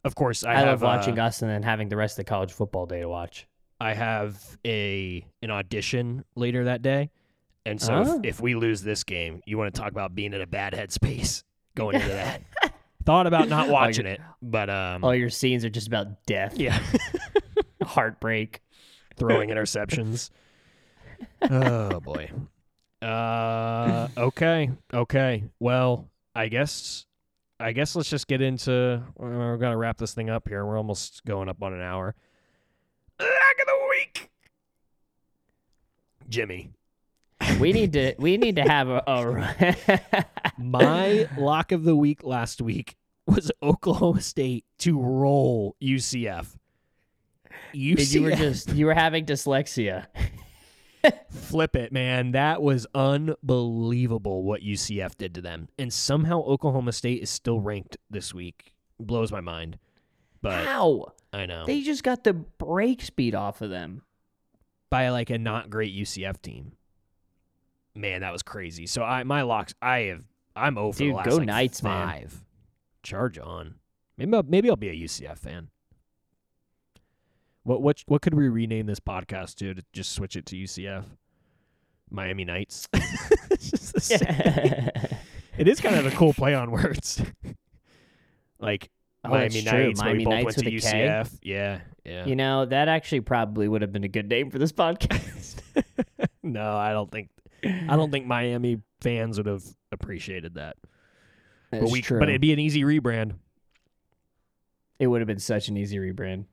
[0.04, 2.24] Of course, I, I, have, love watching uh, us and then having the rest of
[2.24, 3.46] the college football day to watch.
[3.80, 7.10] I have a an audition later that day,
[7.66, 8.18] and so Oh.
[8.18, 10.72] if, if we lose this game, you want to talk about being in a bad
[10.72, 11.42] headspace
[11.74, 12.42] going into that.
[13.04, 16.78] Thought about not watching it, but um, All your scenes are just about death, yeah,
[17.82, 18.60] heartbreak.
[19.16, 20.30] throwing interceptions.
[21.50, 22.30] oh boy.
[23.00, 25.44] Uh, okay, okay.
[25.60, 27.06] Well, I guess,
[27.60, 29.02] I guess let's just get into.
[29.16, 30.64] We're gonna wrap this thing up here.
[30.64, 32.14] We're almost going up on an hour.
[33.20, 33.30] Lock
[33.60, 34.30] of the week,
[36.28, 36.70] Jimmy.
[37.60, 40.24] We need to we need to have a, a
[40.58, 42.96] My lock of the week last week
[43.26, 46.56] was Oklahoma State to roll UCF.
[47.74, 50.06] UCF, you were just you were having dyslexia.
[51.30, 52.32] flip it, man.
[52.32, 57.96] That was unbelievable what UCF did to them, and somehow Oklahoma State is still ranked
[58.10, 58.74] this week.
[59.00, 59.78] Blows my mind,
[60.42, 61.12] but How?
[61.32, 64.02] I know They just got the break speed off of them.
[64.90, 66.72] by like a not great UCF team.
[67.94, 68.86] Man, that was crazy.
[68.86, 70.24] So I my locks I have
[70.56, 72.08] I'm over Dude, the last go like, Knights, man.
[72.08, 72.44] five.
[73.02, 73.76] Charge on.
[74.16, 75.68] Maybe I'll, maybe I'll be a UCF fan.
[77.64, 81.04] What what what could we rename this podcast to to just switch it to UCF?
[82.10, 82.88] Miami Knights.
[83.50, 84.90] It's just the same.
[85.58, 87.20] It is kind of a cool play on words.
[88.60, 88.90] like
[89.24, 89.62] Oh, Miami.
[89.62, 91.06] Knights, Miami we both Knights went to with a K.
[91.08, 91.38] UCF.
[91.42, 92.24] Yeah, yeah.
[92.24, 95.56] You know, that actually probably would have been a good name for this podcast.
[96.44, 97.30] no, I don't think
[97.64, 100.76] I don't think Miami fans would have appreciated that.
[101.72, 102.20] but we true.
[102.20, 103.32] but it'd be an easy rebrand.
[105.00, 106.44] it would have been such an easy rebrand.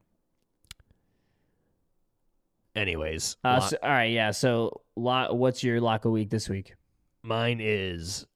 [2.76, 4.32] Anyways, Uh, so, all right, yeah.
[4.32, 6.74] So, lo- what's your lock of week this week?
[7.24, 8.28] mine is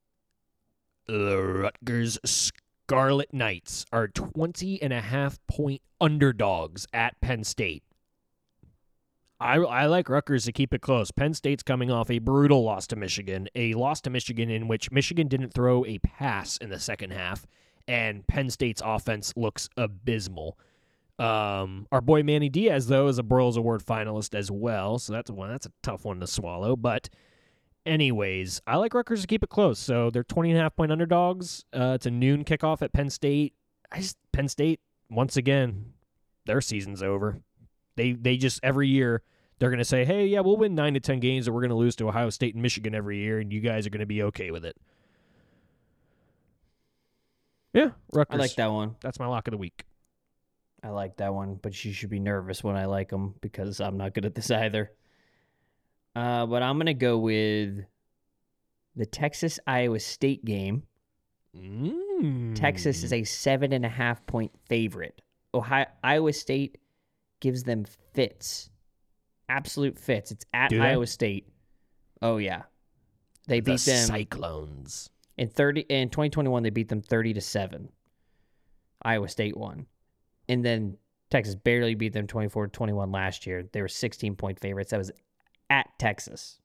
[1.05, 7.83] the Rutgers Scarlet Knights are 20 and a half point underdogs at Penn State.
[9.39, 11.11] I, I like Rutgers to keep it close.
[11.11, 14.91] Penn State's coming off a brutal loss to Michigan, a loss to Michigan in which
[14.91, 17.45] Michigan didn't throw a pass in the second half,
[17.87, 20.57] and Penn State's offense looks abysmal.
[21.19, 25.29] Um, our boy Manny Diaz, though, is a Broyles Award finalist as well, so that's
[25.29, 26.75] one that's a tough one to swallow.
[26.77, 27.09] But,
[27.85, 29.79] anyways, I like Rutgers to keep it close.
[29.79, 31.65] So they're 20 and a half point underdogs.
[31.73, 33.53] Uh, it's a noon kickoff at Penn State.
[33.91, 35.93] I just Penn State once again,
[36.45, 37.41] their season's over.
[37.95, 39.21] They they just every year
[39.59, 41.95] they're gonna say, hey, yeah, we'll win nine to ten games, and we're gonna lose
[41.97, 44.63] to Ohio State and Michigan every year, and you guys are gonna be okay with
[44.63, 44.77] it.
[47.73, 48.35] Yeah, Rutgers.
[48.35, 48.95] I like that one.
[49.01, 49.83] That's my lock of the week.
[50.83, 53.97] I like that one, but you should be nervous when I like them because I'm
[53.97, 54.91] not good at this either.
[56.15, 57.83] Uh, but I'm gonna go with
[58.95, 60.83] the Texas Iowa State game.
[61.55, 62.55] Mm.
[62.55, 65.21] Texas is a seven and a half point favorite.
[65.53, 66.77] Ohio Iowa State
[67.39, 68.69] gives them fits,
[69.47, 70.31] absolute fits.
[70.31, 70.73] It's at?
[70.73, 71.47] Iowa State.
[72.21, 72.63] Oh yeah,
[73.47, 75.09] they the beat them Cyclones.
[75.37, 76.63] in thirty in 2021.
[76.63, 77.89] They beat them thirty to seven.
[79.01, 79.85] Iowa State won,
[80.49, 80.97] and then
[81.29, 83.63] Texas barely beat them 24-21 last year.
[83.71, 84.91] They were 16 point favorites.
[84.91, 85.11] That was
[85.69, 86.59] at Texas.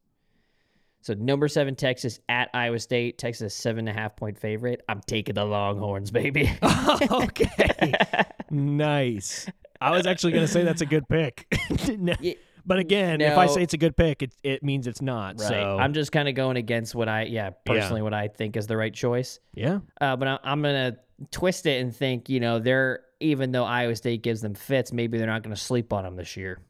[1.03, 3.18] So number seven Texas at Iowa State.
[3.18, 4.80] Texas seven and a half point favorite.
[4.89, 6.51] I'm taking the Longhorns, baby.
[7.11, 7.93] okay,
[8.51, 9.47] nice.
[9.80, 11.47] I was actually gonna say that's a good pick,
[11.99, 15.03] No- Yeah, but again, if I say it's a good pick, it it means it's
[15.03, 15.39] not.
[15.39, 15.49] Right.
[15.49, 18.66] So I'm just kind of going against what I, yeah, personally, what I think is
[18.66, 19.41] the right choice.
[19.55, 20.97] yeah, Uh, but I, I'm gonna
[21.30, 25.18] twist it and think, you know, they're even though Iowa State gives them fits, maybe
[25.18, 26.61] they're not going to sleep on them this year.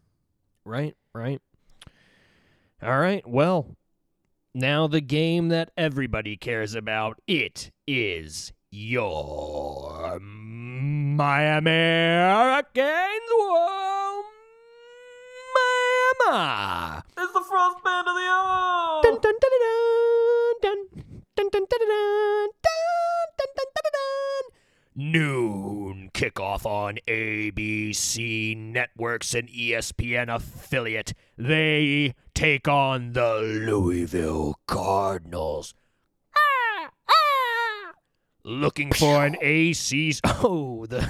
[0.65, 1.41] right, right.
[2.83, 3.27] All right.
[3.27, 3.77] Well,
[4.55, 7.19] now the game that everybody cares about.
[7.27, 13.31] It is your Miami Hurricanes.
[13.31, 14.23] Whoa,
[16.29, 17.03] Miami.
[17.17, 19.03] It's the frost band of the hour.
[19.03, 19.61] Dun, dun, dun, dun,
[20.63, 20.79] dun, dun,
[21.37, 22.64] dun, dun, dun, dun, dun, dun, dun, dun, dun.
[24.97, 31.15] Noon kickoff on ABC Networks and ESPN affiliate.
[31.37, 35.75] They take on the Louisville Cardinals.
[36.39, 37.93] Ah, ah.
[38.45, 40.21] Looking for an AC's.
[40.25, 41.09] Oh, the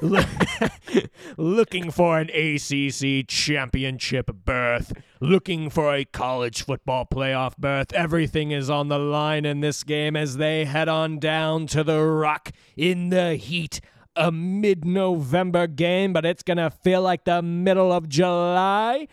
[1.36, 7.92] looking for an ACC championship berth, looking for a college football playoff berth.
[7.92, 12.02] Everything is on the line in this game as they head on down to the
[12.02, 13.80] rock in the heat.
[14.14, 19.06] A mid November game, but it's going to feel like the middle of July.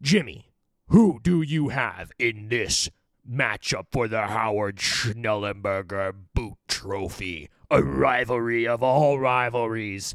[0.00, 0.52] Jimmy,
[0.88, 2.90] who do you have in this
[3.28, 7.48] matchup for the Howard Schnellenberger Boot Trophy?
[7.72, 10.14] A rivalry of all rivalries.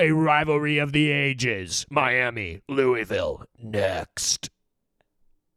[0.00, 1.86] A rivalry of the ages.
[1.88, 4.50] Miami, Louisville, next.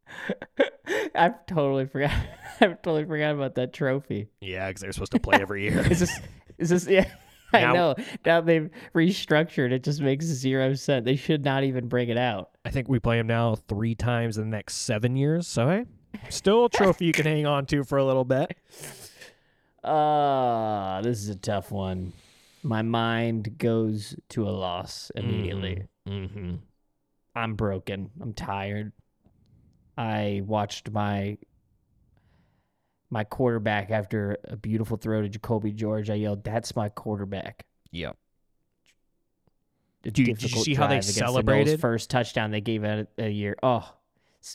[1.16, 2.12] I've totally forgot.
[2.60, 4.28] I've totally forgot about that trophy.
[4.40, 5.80] Yeah, because they're supposed to play every year.
[5.90, 6.20] Is this?
[6.58, 6.86] Is this?
[6.86, 7.10] Yeah.
[7.52, 7.96] I know.
[8.24, 9.72] Now they've restructured.
[9.72, 11.04] It just makes zero sense.
[11.04, 12.50] They should not even bring it out.
[12.64, 15.48] I think we play them now three times in the next seven years.
[15.48, 15.86] So, hey,
[16.28, 18.56] still a trophy you can hang on to for a little bit.
[19.86, 22.12] Uh, this is a tough one.
[22.62, 25.84] My mind goes to a loss immediately.
[26.08, 26.56] Mm-hmm.
[27.34, 28.10] I'm broken.
[28.20, 28.92] I'm tired.
[29.96, 31.38] I watched my
[33.08, 36.10] my quarterback after a beautiful throw to Jacoby George.
[36.10, 38.16] I yelled, "That's my quarterback." Yep.
[40.04, 41.80] A Did you- did you difficult see how they against the celebrated?
[41.80, 43.56] First touchdown they gave out a year.
[43.62, 43.94] Oh,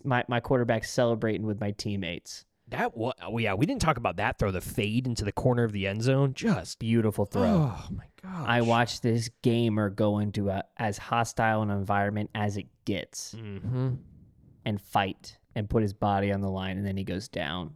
[0.03, 2.45] my my quarterback celebrating with my teammates.
[2.72, 5.63] That was, oh, yeah, we didn't talk about that throw, the fade into the corner
[5.63, 6.34] of the end zone.
[6.34, 7.43] Just, Beautiful throw.
[7.43, 8.45] oh my God.
[8.47, 13.93] I watched this gamer go into a, as hostile an environment as it gets hmm
[14.65, 17.74] and fight and put his body on the line, and then he goes down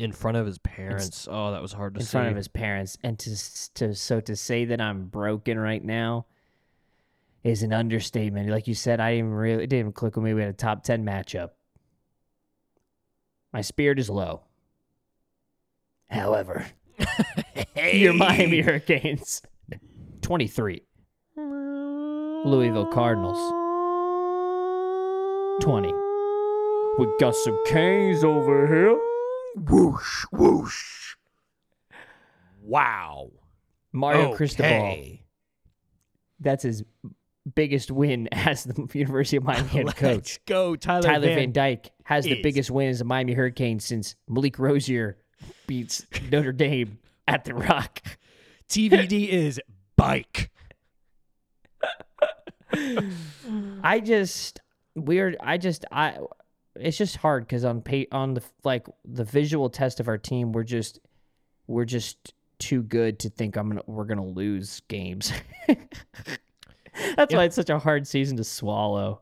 [0.00, 1.28] In front of his parents.
[1.30, 2.10] oh, that was hard to in see.
[2.10, 2.98] front of his parents.
[3.04, 3.30] And to
[3.74, 6.26] to so to say that I'm broken right now
[7.44, 8.50] is an understatement.
[8.50, 10.34] Like you said, I didn't really it didn't even click with me.
[10.34, 11.50] We had a top ten matchup.
[13.52, 14.42] My spirit is low.
[16.08, 16.66] However,
[17.74, 17.98] hey.
[17.98, 19.42] your Miami Hurricanes,
[20.22, 20.82] twenty three.
[21.36, 23.38] Louisville Cardinals,
[25.62, 25.92] twenty.
[26.98, 28.98] We got some Canes over here.
[29.56, 31.14] Whoosh, whoosh.
[32.62, 33.30] Wow.
[33.92, 35.18] Mario Cristobal.
[36.38, 36.84] That's his
[37.54, 40.40] biggest win as the University of Miami head Let's coach.
[40.46, 44.16] go, Tyler, Tyler Van, Van Dyke has the biggest win as a Miami Hurricane since
[44.28, 45.18] Malik Rosier
[45.66, 48.02] beats Notre Dame at the Rock.
[48.68, 49.60] TVD is
[49.96, 50.50] bike.
[53.82, 54.60] I just
[54.94, 55.36] weird.
[55.40, 56.18] I just I.
[56.76, 60.52] It's just hard because on pay on the like the visual test of our team,
[60.52, 61.00] we're just
[61.66, 65.32] we're just too good to think I'm gonna we're gonna lose games.
[67.16, 69.20] That's why it's such a hard season to swallow.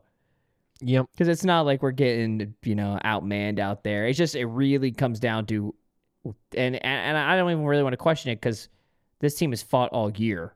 [0.81, 1.07] Yep.
[1.11, 4.07] because it's not like we're getting you know outmanned out there.
[4.07, 5.75] It's just it really comes down to,
[6.25, 8.69] and and, and I don't even really want to question it because
[9.19, 10.55] this team has fought all year,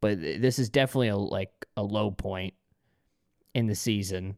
[0.00, 2.54] but this is definitely a like a low point
[3.54, 4.36] in the season.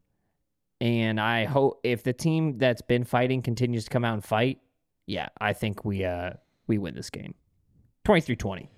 [0.80, 4.60] And I hope if the team that's been fighting continues to come out and fight,
[5.06, 6.30] yeah, I think we uh
[6.66, 7.34] we win this game.
[8.06, 8.68] 23-20.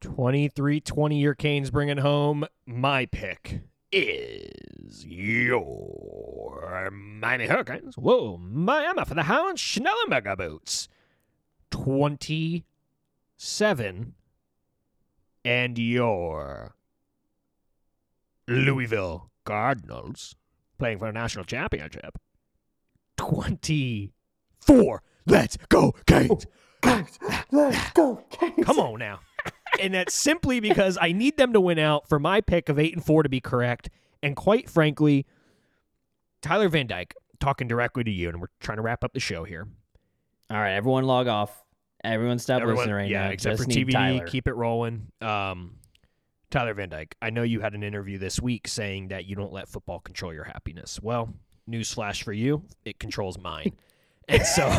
[0.00, 2.46] 23 20 year Canes bringing home.
[2.66, 3.60] My pick
[3.92, 7.96] is your Miami Hurricanes.
[7.96, 10.88] Whoa, Miami for the Hound Schnellenberger boots.
[11.70, 14.14] 27
[15.44, 16.74] and your
[18.48, 20.34] Louisville Cardinals
[20.78, 22.18] playing for a national championship.
[23.16, 25.02] 24.
[25.26, 26.46] Let's go, Canes.
[26.84, 27.04] Oh,
[27.50, 28.22] let's go.
[28.30, 28.64] Canes!
[28.64, 29.20] Come on now.
[29.80, 32.94] And that's simply because I need them to win out for my pick of eight
[32.94, 33.88] and four to be correct.
[34.22, 35.26] And quite frankly,
[36.42, 39.44] Tyler Van Dyke, talking directly to you, and we're trying to wrap up the show
[39.44, 39.66] here.
[40.50, 41.62] All right, everyone log off.
[42.04, 43.30] Everyone stop Everyone- listening right yeah, now.
[43.30, 44.26] except Just for TVD, Tyler.
[44.26, 45.08] keep it rolling.
[45.20, 45.76] Um,
[46.50, 49.52] Tyler Van Dyke, I know you had an interview this week saying that you don't
[49.52, 51.00] let football control your happiness.
[51.02, 51.34] Well,
[51.68, 53.72] newsflash for you, it controls mine.
[54.28, 54.72] and so,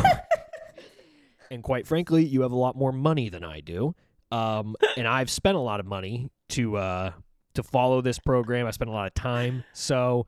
[1.50, 3.94] and quite frankly, you have a lot more money than I do.
[4.30, 7.12] Um, and I've spent a lot of money to uh,
[7.54, 8.66] to follow this program.
[8.66, 9.64] I spent a lot of time.
[9.72, 10.26] So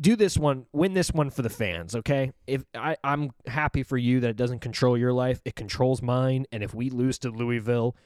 [0.00, 2.32] do this one, win this one for the fans, okay?
[2.46, 6.46] If I, I'm happy for you that it doesn't control your life, it controls mine.
[6.52, 7.96] And if we lose to Louisville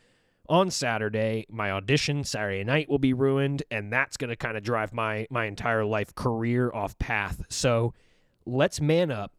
[0.49, 4.93] on Saturday, my audition Saturday night will be ruined, and that's gonna kind of drive
[4.93, 7.43] my my entire life career off path.
[7.49, 7.95] So
[8.47, 9.33] let's man up.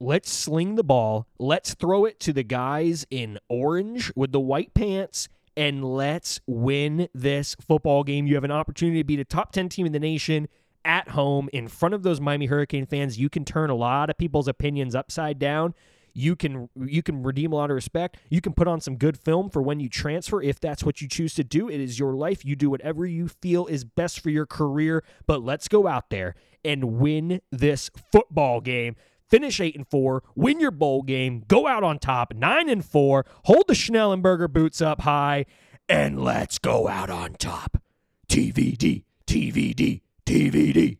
[0.00, 1.26] Let's sling the ball.
[1.38, 5.28] Let's throw it to the guys in orange with the white pants.
[5.56, 8.26] And let's win this football game.
[8.26, 10.48] You have an opportunity to beat a top 10 team in the nation
[10.84, 13.18] at home in front of those Miami Hurricane fans.
[13.18, 15.74] You can turn a lot of people's opinions upside down.
[16.12, 18.16] You can you can redeem a lot of respect.
[18.30, 21.06] You can put on some good film for when you transfer if that's what you
[21.06, 21.68] choose to do.
[21.68, 22.44] It is your life.
[22.44, 26.34] You do whatever you feel is best for your career, but let's go out there
[26.64, 28.96] and win this football game.
[29.30, 33.24] Finish 8 and 4, win your bowl game, go out on top 9 and 4,
[33.44, 35.46] hold the Schnellenberger boots up high
[35.88, 37.80] and let's go out on top.
[38.28, 40.98] TVD, TVD, TVD.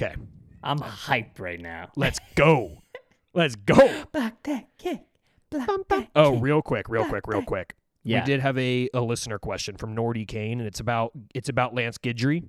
[0.00, 0.14] Okay,
[0.62, 1.90] I'm hyped right now.
[1.96, 2.78] let's go.
[3.32, 3.76] Let's go.
[4.10, 5.02] Block that kick.
[5.50, 6.42] Block that Oh, kick.
[6.42, 7.76] real quick, real quick, real quick.
[8.02, 8.18] Yeah.
[8.22, 11.72] We did have a, a listener question from Nordy Kane, and it's about it's about
[11.72, 12.48] Lance Guidry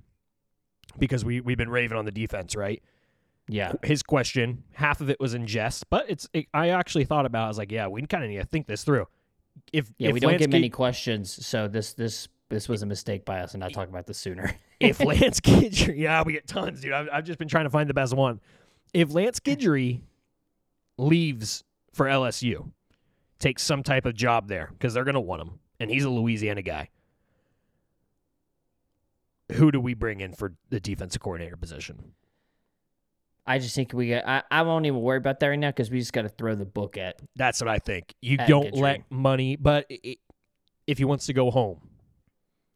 [0.98, 2.82] because we we've been raving on the defense, right?
[3.48, 3.72] Yeah.
[3.82, 7.42] His question, half of it was in jest, but it's it, I actually thought about.
[7.42, 7.44] it.
[7.44, 9.06] I was like, yeah, we kind of need to think this through.
[9.72, 13.24] If Yeah, if we don't get many questions, so this this this was a mistake
[13.24, 14.54] by us and not talking about this sooner.
[14.80, 16.92] if Lance Guidry, yeah, we get tons, dude.
[16.92, 18.40] I've, I've just been trying to find the best one.
[18.92, 20.00] If Lance Guidry
[20.98, 22.70] leaves for LSU,
[23.38, 26.10] takes some type of job there because they're going to want him, and he's a
[26.10, 26.90] Louisiana guy.
[29.52, 32.12] Who do we bring in for the defensive coordinator position?
[33.46, 34.26] I just think we got.
[34.26, 36.54] I, I won't even worry about that right now because we just got to throw
[36.54, 37.20] the book at.
[37.36, 38.14] That's what I think.
[38.22, 40.16] You At don't let money, but i i
[40.86, 41.80] if he wants to go home,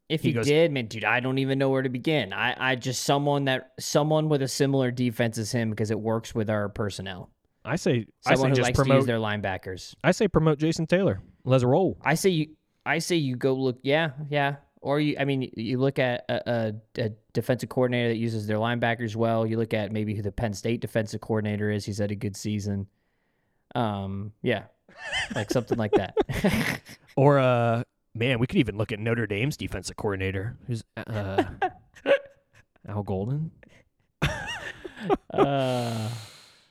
[0.09, 2.33] If He he, goes- did, man, dude, I don't even know where to begin.
[2.33, 6.35] I, I just someone that someone with a similar defense as him because it works
[6.35, 7.31] with our personnel.
[7.65, 9.07] I say I say Someone who just likes to use promote.
[9.07, 9.95] their linebackers.
[10.05, 11.21] I say promote Jason Taylor.
[11.45, 11.99] Let's roll.
[12.03, 12.47] I say you.
[12.85, 13.79] I say you go look.
[13.83, 14.57] Yeah, yeah.
[14.87, 15.17] Or you.
[15.19, 19.45] I mean, you look at a, a, a defensive coordinator that uses their linebackers well.
[19.45, 21.85] You look at maybe who the Penn State defensive coordinator is.
[21.85, 22.87] He's had a good season.
[23.75, 24.33] Um.
[24.43, 24.65] Yeah.
[25.35, 26.17] Like something like that.
[27.17, 27.83] Or uh
[28.15, 31.45] man, we could even look at Notre Dame's defensive coordinator, who's uh
[32.89, 33.51] Al Golden.
[35.33, 36.11] uh,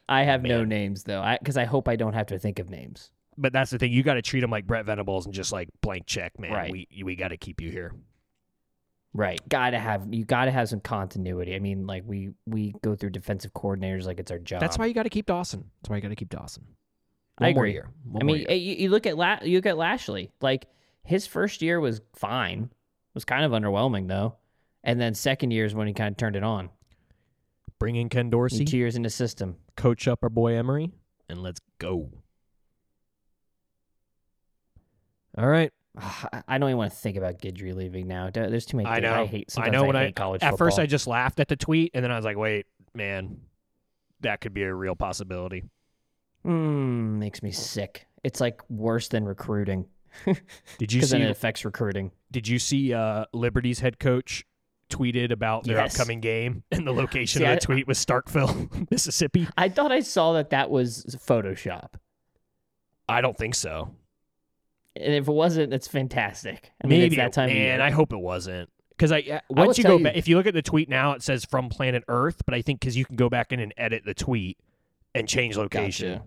[0.08, 1.22] I have no names though.
[1.22, 3.10] I because I hope I don't have to think of names.
[3.38, 3.92] But that's the thing.
[3.92, 6.52] You got to treat him like Brent Venables and just like blank check, man.
[6.54, 6.72] Right.
[6.72, 7.92] We we got to keep you here.
[9.14, 9.40] Right.
[9.48, 11.56] Gotta have you gotta have some continuity.
[11.56, 14.60] I mean, like we we go through defensive coordinators like it's our job.
[14.60, 15.64] That's why you got to keep Dawson.
[15.82, 16.64] That's why you got to keep Dawson.
[17.38, 17.72] I One more agree.
[17.74, 17.90] year.
[18.04, 18.48] One I more mean, year.
[18.50, 20.32] eh, you, you look at La- you look at Lashlee.
[20.42, 20.68] Like
[21.04, 22.70] his first year was fine.
[23.14, 24.36] Was kind of underwhelming though.
[24.84, 26.70] And then second year is when he kind of turned it on.
[27.80, 29.56] bring in Ken And Dorsey, Two years in the system.
[29.78, 30.92] coach up our boy Emory,
[31.30, 32.10] and let's go.
[35.38, 35.72] All right.
[35.98, 38.30] I I don't even want to think about Guidry leaving now.
[38.32, 38.90] There's too many.
[38.90, 39.14] I know.
[39.14, 39.46] I hate.
[39.50, 41.92] I sometimes know when hate I college at first I just laughed at the tweet,
[41.94, 43.38] and then I was like, wait, man,
[44.22, 45.64] that could be a real possibility.
[46.46, 48.08] Mm, makes me sick.
[48.24, 49.86] It's like worse than recruiting
[50.78, 51.12] Did you see?
[51.18, 52.12] then it affects recruiting.
[52.32, 54.46] Did you see uh, Liberty's head coach
[54.90, 55.94] tweeted about their Yes.
[56.00, 59.48] upcoming game, and the location See, of I- the tweet was Starkville, Mississippi?
[59.58, 61.94] I thought I saw that that was Photoshop,
[63.10, 63.92] I don't think so.
[64.96, 66.72] And if it wasn't, it's fantastic.
[66.84, 67.82] I mean, Maybe it's that time of man, year.
[67.82, 68.70] I hope it wasn't.
[68.92, 70.88] Because I uh, once you tell go you- back, if you look at the tweet
[70.90, 73.60] now, it says from planet Earth, but I think because you can go back in
[73.60, 74.58] and edit the tweet
[75.14, 76.14] and change location.
[76.14, 76.26] Gotcha.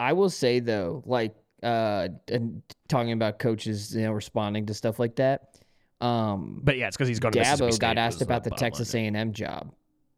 [0.00, 4.98] I will say though, like uh, and talking about coaches, you know, responding to stuff
[4.98, 5.56] like that.
[6.00, 8.50] Um, But yeah, it's because he's going to Mississippi Dabo State got asked about the
[8.50, 9.02] bottom Texas there.
[9.02, 9.72] A&M job.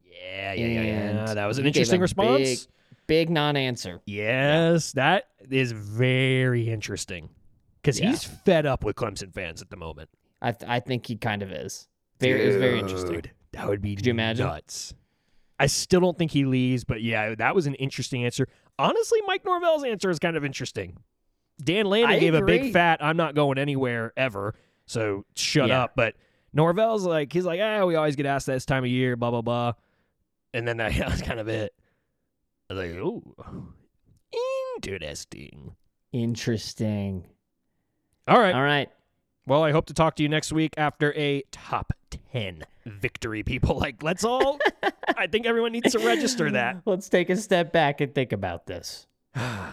[0.05, 0.91] Yeah, yeah, yeah, yeah.
[1.29, 2.39] and That was an he gave interesting a response.
[2.39, 2.59] Big,
[3.11, 4.01] big non-answer.
[4.07, 7.29] Yes, that is very interesting.
[7.83, 8.11] Because Yeah.
[8.11, 10.09] he's fed up with Clemson fans at the moment.
[10.41, 11.89] I th- I think he kind of is.
[12.21, 13.23] Very, it was very interesting.
[13.53, 14.47] That would be Could you imagine?
[14.47, 14.95] nuts.
[15.59, 18.47] I still don't think he leaves, but yeah, that was an interesting answer.
[18.79, 20.97] Honestly, Mike Norvell's answer is kind of interesting.
[21.63, 24.55] Dan Lanning I gave a big fat, I'm not going anywhere ever,
[24.87, 25.83] so shut Yeah.
[25.85, 25.93] up.
[25.97, 26.15] But
[26.53, 29.31] Norvell's like, he's like, ah, we always get asked that this time of year, blah,
[29.31, 29.73] blah, blah.
[30.55, 31.75] And then that, that was kind of it.
[32.71, 33.25] I was like, oh,
[34.77, 35.75] interesting.
[36.13, 37.27] Interesting.
[38.29, 38.55] All right.
[38.55, 38.89] All right.
[39.45, 41.93] Well, I hope to talk to you next week after a top
[42.33, 43.77] 10 victory, people.
[43.81, 44.61] Like, let's all,
[45.17, 46.83] I think everyone needs to register that.
[46.87, 49.07] Let's take a step back and think about this.
[49.35, 49.73] I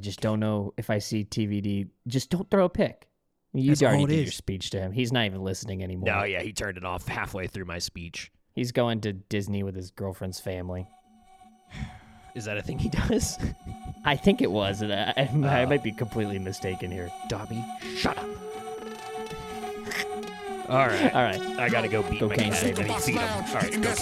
[0.00, 1.88] just don't know if I see TVD.
[2.06, 3.08] Just don't throw a pick.
[3.54, 4.92] You That's already did your speech to him.
[4.92, 6.06] He's not even listening anymore.
[6.06, 8.30] No, yeah, he turned it off halfway through my speech.
[8.54, 10.86] He's going to Disney with his girlfriend's family.
[12.34, 13.38] Is that a thing he does?
[14.04, 14.82] I think it was.
[14.82, 17.10] and I, I Uh, might be completely mistaken here.
[17.28, 17.64] Dobby,
[17.96, 18.28] shut up.
[20.68, 21.14] All right.
[21.14, 21.40] All right.
[21.58, 22.90] I got to go beat Go my Canes, cat baby.
[22.90, 23.22] and feed him.
[23.22, 23.94] All right, go